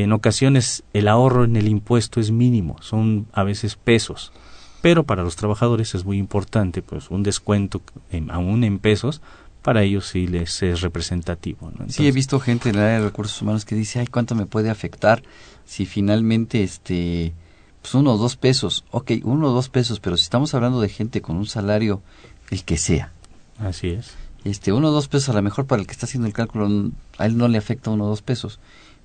[0.00, 4.32] en ocasiones el ahorro en el impuesto es mínimo, son a veces pesos,
[4.80, 9.20] pero para los trabajadores es muy importante, pues un descuento en- aún en pesos,
[9.62, 11.70] para ellos sí les es representativo.
[11.78, 11.84] ¿no?
[11.88, 14.46] sí, he visto gente en el área de recursos humanos que dice, ay, ¿cuánto me
[14.46, 15.22] puede afectar
[15.66, 17.32] si finalmente, este,
[17.80, 18.84] pues uno o dos pesos?
[18.90, 22.02] Ok, uno o dos pesos, pero si estamos hablando de gente con un salario,
[22.50, 23.12] el que sea,
[23.60, 24.14] Así es.
[24.44, 26.90] este, uno o dos pesos a lo mejor para el que está haciendo el cálculo,
[27.18, 28.58] a él no le afecta uno o dos pesos,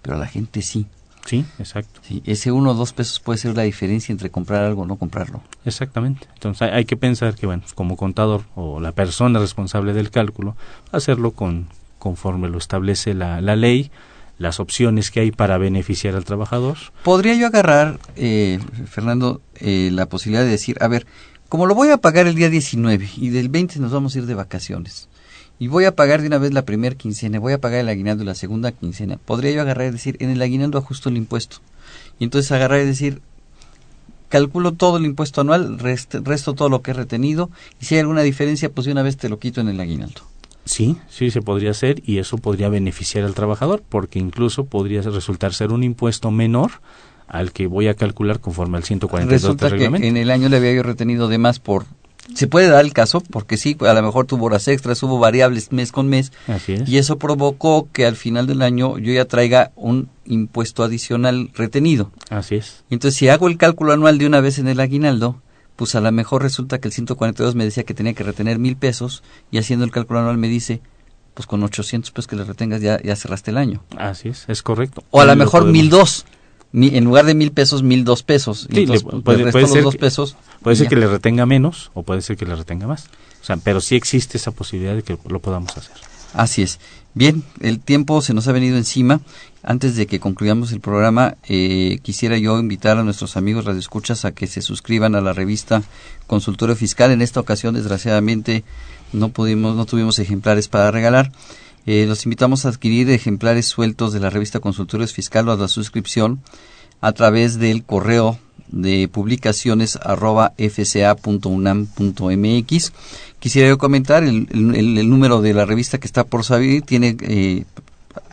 [0.08, 0.86] pero a la gente sí.
[1.26, 2.00] Sí, exacto.
[2.24, 5.42] ese uno o dos pesos puede ser la diferencia entre comprar algo o no comprarlo.
[5.66, 6.26] Exactamente.
[6.34, 10.56] Entonces hay, que pensar que, bueno, como contador o la persona responsable del cálculo,
[10.94, 11.68] hacerlo con
[12.00, 13.92] conforme lo establece la, la ley,
[14.38, 16.78] las opciones que hay para beneficiar al trabajador.
[17.04, 21.06] ¿Podría yo agarrar, eh, Fernando, eh, la posibilidad de decir, a ver,
[21.50, 24.26] como lo voy a pagar el día 19 y del 20 nos vamos a ir
[24.26, 25.10] de vacaciones,
[25.60, 28.24] y voy a pagar de una vez la primera quincena, voy a pagar el aguinaldo
[28.24, 31.58] la segunda quincena, podría yo agarrar y decir, en el aguinaldo ajusto el impuesto.
[32.20, 33.22] Y entonces agarrar y decir,
[34.30, 37.50] calculo todo el impuesto anual, resto todo lo que he retenido,
[37.82, 40.22] y si hay alguna diferencia, pues de una vez te lo quito en el aguinaldo.
[40.66, 45.54] Sí, sí se podría hacer y eso podría beneficiar al trabajador porque incluso podría resultar
[45.54, 46.72] ser un impuesto menor
[47.28, 50.58] al que voy a calcular conforme al 142 Resulta del que en el año le
[50.58, 51.86] había yo retenido de más por
[52.34, 55.72] se puede dar el caso, porque sí, a lo mejor tuvo horas extras, hubo variables
[55.72, 56.88] mes con mes, Así es.
[56.90, 62.12] y eso provocó que al final del año yo ya traiga un impuesto adicional retenido.
[62.30, 62.84] Así es.
[62.90, 65.42] Entonces, si hago el cálculo anual de una vez en el aguinaldo,
[65.76, 68.76] pues a lo mejor resulta que el 142 me decía que tenía que retener mil
[68.76, 70.82] pesos, y haciendo el cálculo anual me dice,
[71.34, 73.84] pues con 800 pesos que le retengas ya, ya cerraste el año.
[73.96, 75.04] Así es, es correcto.
[75.12, 76.26] O a lo mejor 1002
[76.78, 78.68] ni, en lugar de mil pesos, mil dos pesos.
[78.72, 80.36] Sí, pues, puede, ser, dos pesos.
[80.62, 83.06] Puede ser que le retenga menos o puede ser que le retenga más.
[83.42, 85.96] O sea, pero sí existe esa posibilidad de que lo podamos hacer.
[86.34, 86.80] Así es.
[87.16, 89.22] Bien, el tiempo se nos ha venido encima.
[89.64, 94.34] Antes de que concluyamos el programa, eh, quisiera yo invitar a nuestros amigos radioescuchas a
[94.34, 95.82] que se suscriban a la revista
[96.28, 97.10] Consultorio Fiscal.
[97.10, 98.64] En esta ocasión, desgraciadamente,
[99.14, 101.32] no pudimos, no tuvimos ejemplares para regalar.
[101.88, 105.70] Eh, los invitamos a adquirir ejemplares sueltos de la revista Consultorio Fiscal o a la
[105.70, 106.42] suscripción
[107.00, 111.14] a través del correo de publicaciones arroba fca.unam.mx.
[113.40, 117.64] Quisiera yo comentar el, el, número de la revista que está por salir, tiene eh,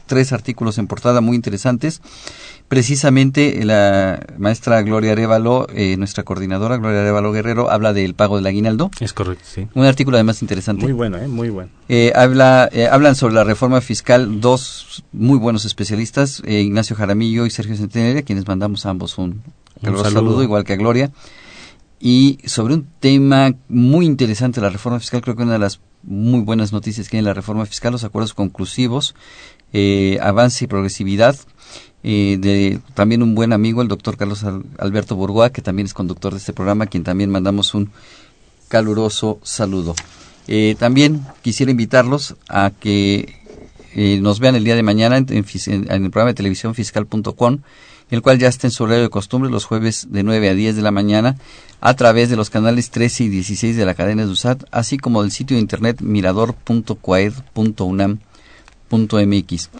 [0.06, 2.00] tres artículos en portada muy interesantes.
[2.68, 8.46] Precisamente la maestra Gloria Arevalo, eh, nuestra coordinadora Gloria Arevalo Guerrero, habla del pago del
[8.46, 8.90] aguinaldo.
[9.00, 9.68] Es correcto, sí.
[9.74, 10.82] Un artículo además interesante.
[10.84, 11.28] Muy bueno, ¿eh?
[11.28, 11.70] muy bueno.
[11.88, 17.50] Eh, habla, eh, hablan sobre la reforma fiscal dos muy buenos especialistas, Ignacio Jaramillo y
[17.50, 19.42] Sergio Centenaria, quienes mandamos a ambos un,
[19.82, 20.42] un saludo.
[20.42, 21.12] igual que a Gloria.
[22.00, 26.40] Y sobre un tema muy interesante, la reforma fiscal, creo que una de las muy
[26.40, 29.14] buenas noticias que hay en la reforma fiscal, los acuerdos conclusivos,
[30.20, 31.36] avance y progresividad,
[32.06, 34.44] eh, de también un buen amigo, el doctor Carlos
[34.78, 37.90] Alberto Burgoa, que también es conductor de este programa, a quien también mandamos un
[38.68, 39.94] caluroso saludo.
[40.46, 43.40] Eh, también quisiera invitarlos a que
[43.94, 47.60] eh, nos vean el día de mañana en, el programa de televisión fiscal.com,
[48.10, 50.76] el cual ya está en su horario de costumbre los jueves de 9 a 10
[50.76, 51.38] de la mañana
[51.80, 55.22] a través de los canales 13 y 16 de la cadena de USAT, así como
[55.22, 56.02] del sitio de internet
[58.90, 59.70] mirador.coed.unam.mx